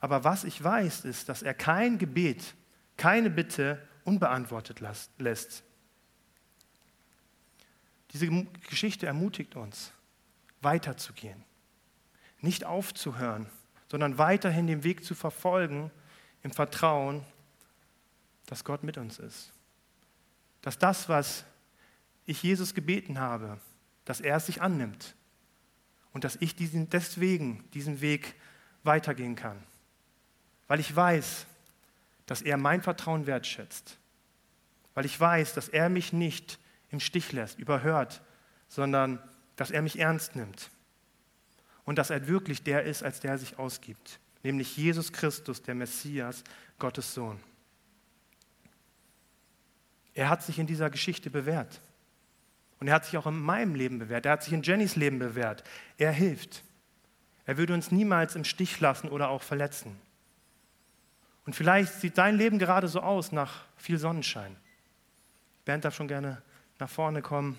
Aber 0.00 0.24
was 0.24 0.44
ich 0.44 0.62
weiß, 0.62 1.04
ist, 1.04 1.28
dass 1.28 1.42
er 1.42 1.54
kein 1.54 1.98
Gebet, 1.98 2.54
keine 2.96 3.30
Bitte 3.30 3.80
unbeantwortet 4.06 4.80
lässt. 5.18 5.62
Diese 8.12 8.28
Geschichte 8.68 9.06
ermutigt 9.06 9.56
uns, 9.56 9.92
weiterzugehen, 10.62 11.44
nicht 12.40 12.64
aufzuhören, 12.64 13.46
sondern 13.88 14.18
weiterhin 14.18 14.66
den 14.66 14.84
Weg 14.84 15.04
zu 15.04 15.14
verfolgen 15.14 15.90
im 16.42 16.52
Vertrauen, 16.52 17.24
dass 18.46 18.64
Gott 18.64 18.84
mit 18.84 18.96
uns 18.96 19.18
ist. 19.18 19.52
Dass 20.62 20.78
das, 20.78 21.08
was 21.08 21.44
ich 22.24 22.42
Jesus 22.42 22.74
gebeten 22.74 23.18
habe, 23.18 23.60
dass 24.04 24.20
er 24.20 24.36
es 24.36 24.46
sich 24.46 24.62
annimmt 24.62 25.14
und 26.12 26.24
dass 26.24 26.36
ich 26.36 26.54
diesen, 26.54 26.88
deswegen 26.90 27.68
diesen 27.72 28.00
Weg 28.00 28.34
weitergehen 28.84 29.36
kann. 29.36 29.62
Weil 30.68 30.80
ich 30.80 30.94
weiß, 30.94 31.46
dass 32.26 32.42
er 32.42 32.56
mein 32.56 32.82
Vertrauen 32.82 33.26
wertschätzt. 33.26 33.98
Weil 34.94 35.04
ich 35.04 35.18
weiß, 35.18 35.54
dass 35.54 35.68
er 35.68 35.88
mich 35.88 36.12
nicht 36.12 36.58
im 36.90 37.00
Stich 37.00 37.32
lässt, 37.32 37.58
überhört, 37.58 38.22
sondern 38.68 39.22
dass 39.56 39.70
er 39.70 39.82
mich 39.82 39.98
ernst 39.98 40.36
nimmt. 40.36 40.70
Und 41.84 41.98
dass 41.98 42.10
er 42.10 42.26
wirklich 42.26 42.62
der 42.62 42.82
ist, 42.82 43.02
als 43.02 43.20
der 43.20 43.32
er 43.32 43.38
sich 43.38 43.58
ausgibt. 43.58 44.18
Nämlich 44.42 44.76
Jesus 44.76 45.12
Christus, 45.12 45.62
der 45.62 45.74
Messias, 45.74 46.42
Gottes 46.78 47.14
Sohn. 47.14 47.40
Er 50.14 50.28
hat 50.28 50.42
sich 50.42 50.58
in 50.58 50.66
dieser 50.66 50.90
Geschichte 50.90 51.30
bewährt. 51.30 51.80
Und 52.80 52.88
er 52.88 52.94
hat 52.94 53.04
sich 53.04 53.16
auch 53.16 53.26
in 53.26 53.38
meinem 53.38 53.74
Leben 53.74 53.98
bewährt. 53.98 54.26
Er 54.26 54.32
hat 54.32 54.42
sich 54.42 54.52
in 54.52 54.62
Jennys 54.62 54.96
Leben 54.96 55.18
bewährt. 55.18 55.62
Er 55.98 56.12
hilft. 56.12 56.62
Er 57.44 57.56
würde 57.58 57.74
uns 57.74 57.90
niemals 57.90 58.34
im 58.34 58.44
Stich 58.44 58.80
lassen 58.80 59.08
oder 59.08 59.28
auch 59.28 59.42
verletzen. 59.42 59.96
Und 61.46 61.54
vielleicht 61.54 61.94
sieht 61.94 62.18
dein 62.18 62.36
Leben 62.36 62.58
gerade 62.58 62.88
so 62.88 63.00
aus 63.00 63.32
nach 63.32 63.64
viel 63.76 63.98
Sonnenschein. 63.98 64.56
Bernd 65.64 65.84
darf 65.84 65.94
schon 65.94 66.08
gerne 66.08 66.42
nach 66.78 66.90
vorne 66.90 67.22
kommen. 67.22 67.56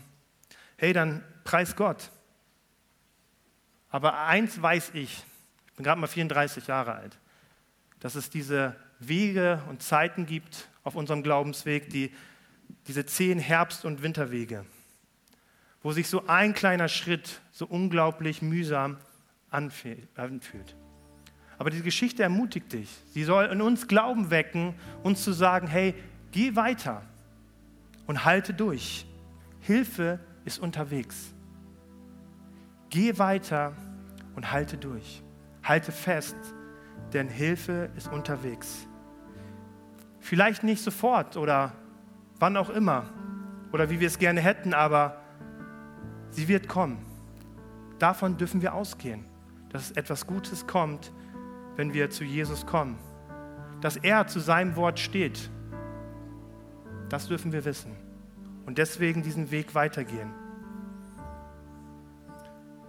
Hey, 0.77 0.93
dann 0.93 1.23
preis 1.43 1.75
Gott. 1.75 2.11
Aber 3.89 4.25
eins 4.25 4.61
weiß 4.61 4.91
ich, 4.93 5.23
ich 5.67 5.73
bin 5.73 5.85
gerade 5.85 5.99
mal 5.99 6.07
34 6.07 6.67
Jahre 6.67 6.95
alt, 6.95 7.17
dass 8.01 8.15
es 8.15 8.29
diese 8.29 8.75
Wege 8.99 9.63
und 9.69 9.81
Zeiten 9.81 10.25
gibt 10.25 10.67
auf 10.83 10.95
unserem 10.95 11.23
Glaubensweg, 11.23 11.89
die 11.89 12.13
diese 12.87 13.05
zehn 13.05 13.39
Herbst- 13.39 13.85
und 13.85 14.03
Winterwege, 14.03 14.65
wo 15.81 15.93
sich 15.93 16.09
so 16.09 16.27
ein 16.27 16.53
kleiner 16.53 16.89
Schritt 16.89 17.41
so 17.51 17.65
unglaublich 17.65 18.41
mühsam 18.41 18.97
anfühlt. 19.49 20.75
Aber 21.57 21.69
diese 21.69 21.83
Geschichte 21.83 22.23
ermutigt 22.23 22.71
dich. 22.73 22.89
Sie 23.11 23.23
soll 23.23 23.45
in 23.45 23.61
uns 23.61 23.87
Glauben 23.87 24.29
wecken, 24.29 24.75
uns 25.03 25.23
zu 25.23 25.31
sagen, 25.33 25.67
hey, 25.67 25.95
geh 26.31 26.55
weiter 26.55 27.01
und 28.05 28.25
halte 28.25 28.53
durch. 28.53 29.05
Hilfe 29.59 30.19
ist 30.45 30.59
unterwegs. 30.59 31.33
Geh 32.89 33.17
weiter 33.17 33.73
und 34.35 34.51
halte 34.51 34.77
durch. 34.77 35.23
Halte 35.63 35.91
fest, 35.91 36.37
denn 37.13 37.27
Hilfe 37.27 37.89
ist 37.97 38.07
unterwegs. 38.07 38.87
Vielleicht 40.19 40.63
nicht 40.63 40.83
sofort 40.83 41.37
oder 41.37 41.73
wann 42.39 42.55
auch 42.55 42.69
immer 42.69 43.09
oder 43.71 43.89
wie 43.89 43.99
wir 43.99 44.07
es 44.07 44.19
gerne 44.19 44.41
hätten, 44.41 44.73
aber 44.73 45.21
sie 46.29 46.47
wird 46.47 46.67
kommen. 46.67 46.97
Davon 47.99 48.37
dürfen 48.37 48.61
wir 48.61 48.73
ausgehen, 48.73 49.25
dass 49.69 49.91
etwas 49.91 50.27
Gutes 50.27 50.67
kommt, 50.67 51.11
wenn 51.77 51.93
wir 51.93 52.09
zu 52.09 52.25
Jesus 52.25 52.65
kommen. 52.65 52.97
Dass 53.79 53.95
er 53.95 54.27
zu 54.27 54.41
seinem 54.41 54.75
Wort 54.75 54.99
steht, 54.99 55.49
das 57.07 57.27
dürfen 57.27 57.53
wir 57.53 57.63
wissen. 57.63 57.95
Und 58.65 58.77
deswegen 58.77 59.23
diesen 59.23 59.49
Weg 59.51 59.75
weitergehen. 59.75 60.29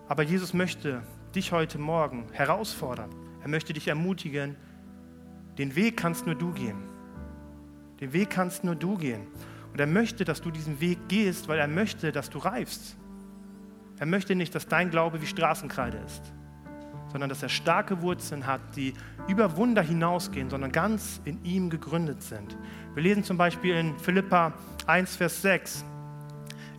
Aber 0.08 0.24
Jesus 0.24 0.54
möchte 0.54 1.02
dich 1.34 1.52
heute 1.52 1.78
Morgen 1.78 2.26
herausfordern. 2.32 3.10
Er 3.42 3.48
möchte 3.48 3.72
dich 3.72 3.86
ermutigen, 3.86 4.56
den 5.58 5.76
Weg 5.76 5.96
kannst 5.96 6.26
nur 6.26 6.34
du 6.34 6.52
gehen. 6.52 6.82
Den 8.00 8.12
Weg 8.12 8.30
kannst 8.30 8.64
nur 8.64 8.74
du 8.74 8.96
gehen. 8.96 9.28
Und 9.72 9.80
er 9.80 9.86
möchte, 9.86 10.24
dass 10.24 10.40
du 10.40 10.50
diesen 10.50 10.80
Weg 10.80 10.98
gehst, 11.08 11.46
weil 11.46 11.58
er 11.58 11.68
möchte, 11.68 12.10
dass 12.10 12.30
du 12.30 12.38
reifst. 12.38 12.96
Er 13.98 14.06
möchte 14.06 14.34
nicht, 14.34 14.54
dass 14.54 14.66
dein 14.66 14.90
Glaube 14.90 15.20
wie 15.20 15.26
Straßenkreide 15.26 15.98
ist, 15.98 16.32
sondern 17.12 17.28
dass 17.28 17.42
er 17.42 17.48
starke 17.48 18.02
Wurzeln 18.02 18.46
hat, 18.46 18.60
die 18.76 18.94
über 19.28 19.56
Wunder 19.56 19.82
hinausgehen, 19.82 20.50
sondern 20.50 20.72
ganz 20.72 21.20
in 21.24 21.42
ihm 21.44 21.70
gegründet 21.70 22.22
sind. 22.22 22.56
Wir 22.94 23.02
lesen 23.02 23.24
zum 23.24 23.36
Beispiel 23.36 23.74
in 23.74 23.98
Philippa 23.98 24.52
1, 24.86 25.16
Vers 25.16 25.42
6. 25.42 25.84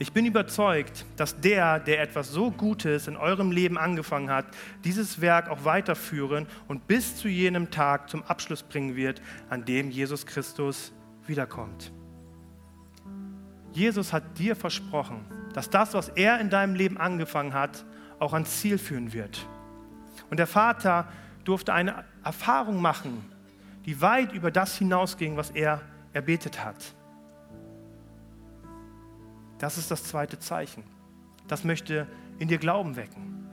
Ich 0.02 0.14
bin 0.14 0.26
überzeugt, 0.26 1.06
dass 1.18 1.42
der, 1.42 1.80
der 1.80 2.02
etwas 2.02 2.32
so 2.32 2.52
Gutes 2.52 3.08
in 3.08 3.18
eurem 3.18 3.52
Leben 3.52 3.78
angefangen 3.78 4.30
hat, 4.30 4.46
dieses 4.86 5.20
Werk 5.20 5.50
auch 5.50 5.66
weiterführen 5.66 6.48
und 6.70 6.88
bis 6.88 7.18
zu 7.18 7.28
jenem 7.28 7.70
Tag 7.70 8.10
zum 8.10 8.24
Abschluss 8.24 8.64
bringen 8.64 8.96
wird, 8.96 9.22
an 9.50 9.66
dem 9.66 9.92
Jesus 9.92 10.26
Christus 10.26 10.94
wiederkommt. 11.28 11.92
Jesus 13.74 14.14
hat 14.14 14.40
dir 14.40 14.56
versprochen, 14.56 15.26
dass 15.54 15.70
das, 15.70 15.94
was 15.94 16.08
er 16.10 16.40
in 16.40 16.50
deinem 16.50 16.76
Leben 16.76 16.98
angefangen 16.98 17.54
hat, 17.54 17.86
auch 18.20 18.34
ans 18.34 18.62
Ziel 18.62 18.78
führen 18.78 19.12
wird. 19.12 19.46
Und 20.30 20.38
der 20.38 20.48
Vater 20.48 21.08
durfte 21.44 21.74
eine 21.74 22.04
Erfahrung 22.24 22.82
machen, 22.82 23.26
die 23.86 24.02
weit 24.02 24.34
über 24.34 24.52
das 24.52 24.78
hinausging, 24.78 25.38
was 25.38 25.52
er 25.52 25.82
erbetet 26.14 26.64
hat. 26.64 26.94
Das 29.58 29.78
ist 29.78 29.92
das 29.92 30.04
zweite 30.04 30.40
Zeichen. 30.40 30.84
Das 31.48 31.64
möchte 31.64 32.08
in 32.38 32.48
dir 32.48 32.58
Glauben 32.58 32.96
wecken. 32.96 33.50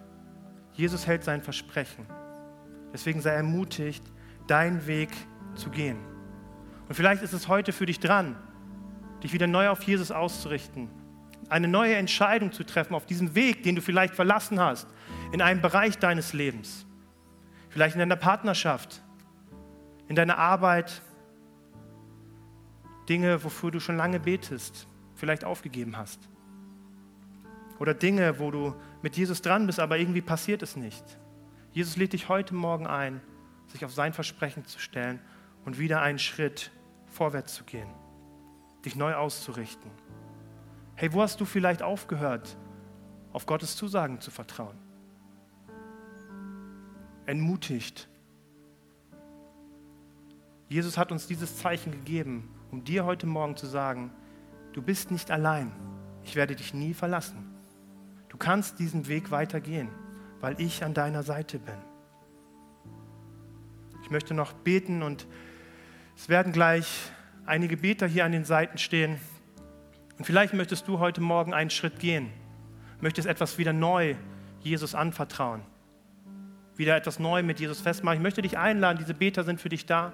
Jesus 0.72 1.06
hält 1.06 1.24
sein 1.24 1.42
Versprechen. 1.42 2.06
Deswegen 2.92 3.20
sei 3.20 3.32
ermutigt, 3.32 4.04
deinen 4.46 4.86
Weg 4.86 5.10
zu 5.54 5.70
gehen. 5.70 5.98
Und 6.88 6.94
vielleicht 6.94 7.22
ist 7.22 7.32
es 7.32 7.48
heute 7.48 7.72
für 7.72 7.86
dich 7.86 7.98
dran, 7.98 8.36
dich 9.22 9.32
wieder 9.32 9.46
neu 9.46 9.68
auf 9.70 9.82
Jesus 9.82 10.10
auszurichten, 10.12 10.88
eine 11.48 11.68
neue 11.68 11.94
Entscheidung 11.94 12.52
zu 12.52 12.64
treffen 12.64 12.94
auf 12.94 13.06
diesem 13.06 13.34
Weg, 13.34 13.62
den 13.62 13.76
du 13.76 13.82
vielleicht 13.82 14.14
verlassen 14.14 14.60
hast, 14.60 14.88
in 15.32 15.42
einem 15.42 15.60
Bereich 15.60 15.98
deines 15.98 16.32
Lebens. 16.32 16.86
Vielleicht 17.68 17.94
in 17.94 18.00
deiner 18.00 18.16
Partnerschaft, 18.16 19.02
in 20.08 20.16
deiner 20.16 20.38
Arbeit, 20.38 21.02
Dinge, 23.08 23.42
wofür 23.44 23.70
du 23.70 23.80
schon 23.80 23.96
lange 23.96 24.18
betest, 24.18 24.86
vielleicht 25.14 25.44
aufgegeben 25.44 25.96
hast. 25.96 26.28
Oder 27.78 27.94
Dinge, 27.94 28.38
wo 28.38 28.50
du 28.50 28.74
mit 29.02 29.16
Jesus 29.16 29.42
dran 29.42 29.66
bist, 29.66 29.80
aber 29.80 29.98
irgendwie 29.98 30.22
passiert 30.22 30.62
es 30.62 30.76
nicht. 30.76 31.04
Jesus 31.72 31.96
lädt 31.96 32.14
dich 32.14 32.28
heute 32.28 32.54
Morgen 32.54 32.86
ein, 32.86 33.20
sich 33.68 33.84
auf 33.84 33.92
sein 33.92 34.12
Versprechen 34.12 34.64
zu 34.64 34.78
stellen 34.78 35.20
und 35.64 35.78
wieder 35.78 36.00
einen 36.00 36.18
Schritt 36.18 36.70
vorwärts 37.06 37.54
zu 37.54 37.64
gehen, 37.64 37.88
dich 38.84 38.96
neu 38.96 39.14
auszurichten. 39.14 39.90
Hey, 40.98 41.12
wo 41.12 41.20
hast 41.20 41.38
du 41.42 41.44
vielleicht 41.44 41.82
aufgehört, 41.82 42.56
auf 43.32 43.44
Gottes 43.44 43.76
Zusagen 43.76 44.22
zu 44.22 44.30
vertrauen? 44.30 44.78
Entmutigt. 47.26 48.08
Jesus 50.70 50.96
hat 50.96 51.12
uns 51.12 51.26
dieses 51.26 51.58
Zeichen 51.58 51.92
gegeben, 51.92 52.48
um 52.70 52.82
dir 52.82 53.04
heute 53.04 53.26
Morgen 53.26 53.56
zu 53.56 53.66
sagen, 53.66 54.10
du 54.72 54.80
bist 54.80 55.10
nicht 55.10 55.30
allein. 55.30 55.70
Ich 56.24 56.34
werde 56.34 56.56
dich 56.56 56.72
nie 56.72 56.94
verlassen. 56.94 57.54
Du 58.30 58.38
kannst 58.38 58.78
diesen 58.78 59.06
Weg 59.06 59.30
weitergehen, 59.30 59.90
weil 60.40 60.58
ich 60.58 60.82
an 60.82 60.94
deiner 60.94 61.22
Seite 61.22 61.58
bin. 61.58 61.76
Ich 64.02 64.10
möchte 64.10 64.32
noch 64.32 64.54
beten 64.54 65.02
und 65.02 65.26
es 66.16 66.30
werden 66.30 66.52
gleich 66.52 67.10
einige 67.44 67.76
Beter 67.76 68.06
hier 68.06 68.24
an 68.24 68.32
den 68.32 68.46
Seiten 68.46 68.78
stehen. 68.78 69.20
Und 70.18 70.24
vielleicht 70.24 70.54
möchtest 70.54 70.88
du 70.88 70.98
heute 70.98 71.20
Morgen 71.20 71.52
einen 71.52 71.70
Schritt 71.70 71.98
gehen, 71.98 72.30
möchtest 73.00 73.28
etwas 73.28 73.58
wieder 73.58 73.72
neu 73.72 74.14
Jesus 74.60 74.94
anvertrauen, 74.94 75.62
wieder 76.76 76.96
etwas 76.96 77.18
neu 77.18 77.42
mit 77.42 77.60
Jesus 77.60 77.80
festmachen. 77.80 78.18
Ich 78.18 78.22
möchte 78.22 78.42
dich 78.42 78.58
einladen, 78.58 78.98
diese 78.98 79.14
Beter 79.14 79.44
sind 79.44 79.60
für 79.60 79.68
dich 79.68 79.86
da. 79.86 80.12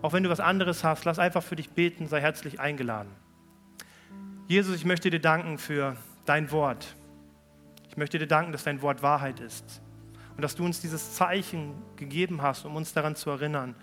Auch 0.00 0.12
wenn 0.12 0.22
du 0.22 0.30
was 0.30 0.40
anderes 0.40 0.84
hast, 0.84 1.04
lass 1.04 1.18
einfach 1.18 1.42
für 1.42 1.56
dich 1.56 1.70
beten, 1.70 2.06
sei 2.06 2.20
herzlich 2.20 2.60
eingeladen. 2.60 3.10
Jesus, 4.46 4.76
ich 4.76 4.84
möchte 4.84 5.10
dir 5.10 5.20
danken 5.20 5.58
für 5.58 5.96
dein 6.24 6.50
Wort. 6.52 6.94
Ich 7.90 7.96
möchte 7.96 8.18
dir 8.18 8.26
danken, 8.26 8.52
dass 8.52 8.64
dein 8.64 8.80
Wort 8.80 9.02
Wahrheit 9.02 9.40
ist 9.40 9.82
und 10.36 10.42
dass 10.42 10.54
du 10.54 10.64
uns 10.64 10.80
dieses 10.80 11.14
Zeichen 11.14 11.74
gegeben 11.96 12.42
hast, 12.42 12.64
um 12.64 12.76
uns 12.76 12.92
daran 12.92 13.16
zu 13.16 13.28
erinnern, 13.28 13.74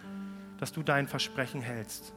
dass 0.57 0.71
du 0.71 0.83
dein 0.83 1.07
Versprechen 1.07 1.61
hältst. 1.61 2.13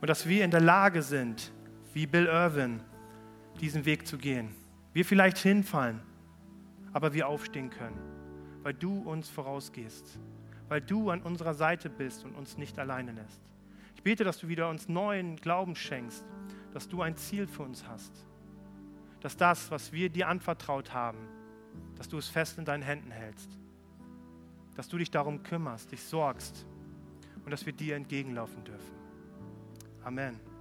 Und 0.00 0.10
dass 0.10 0.28
wir 0.28 0.44
in 0.44 0.50
der 0.50 0.60
Lage 0.60 1.02
sind, 1.02 1.52
wie 1.94 2.06
Bill 2.06 2.26
Irwin, 2.26 2.80
diesen 3.60 3.84
Weg 3.84 4.06
zu 4.06 4.18
gehen. 4.18 4.54
Wir 4.92 5.04
vielleicht 5.04 5.38
hinfallen, 5.38 6.00
aber 6.92 7.14
wir 7.14 7.28
aufstehen 7.28 7.70
können, 7.70 7.98
weil 8.62 8.74
du 8.74 8.98
uns 8.98 9.28
vorausgehst, 9.30 10.18
weil 10.68 10.80
du 10.80 11.10
an 11.10 11.22
unserer 11.22 11.54
Seite 11.54 11.88
bist 11.88 12.24
und 12.24 12.34
uns 12.34 12.58
nicht 12.58 12.78
alleine 12.78 13.12
lässt. 13.12 13.40
Ich 13.94 14.02
bete, 14.02 14.24
dass 14.24 14.38
du 14.38 14.48
wieder 14.48 14.68
uns 14.68 14.88
neuen 14.88 15.36
Glauben 15.36 15.76
schenkst, 15.76 16.24
dass 16.72 16.88
du 16.88 17.00
ein 17.00 17.16
Ziel 17.16 17.46
für 17.46 17.62
uns 17.62 17.86
hast, 17.86 18.12
dass 19.20 19.36
das, 19.36 19.70
was 19.70 19.92
wir 19.92 20.10
dir 20.10 20.28
anvertraut 20.28 20.92
haben, 20.92 21.18
dass 21.96 22.08
du 22.08 22.18
es 22.18 22.28
fest 22.28 22.58
in 22.58 22.64
deinen 22.64 22.82
Händen 22.82 23.12
hältst, 23.12 23.56
dass 24.74 24.88
du 24.88 24.98
dich 24.98 25.12
darum 25.12 25.44
kümmerst, 25.44 25.92
dich 25.92 26.02
sorgst 26.02 26.66
und 27.44 27.52
dass 27.52 27.64
wir 27.66 27.72
dir 27.72 27.94
entgegenlaufen 27.94 28.64
dürfen. 28.64 28.94
Amen. 30.02 30.53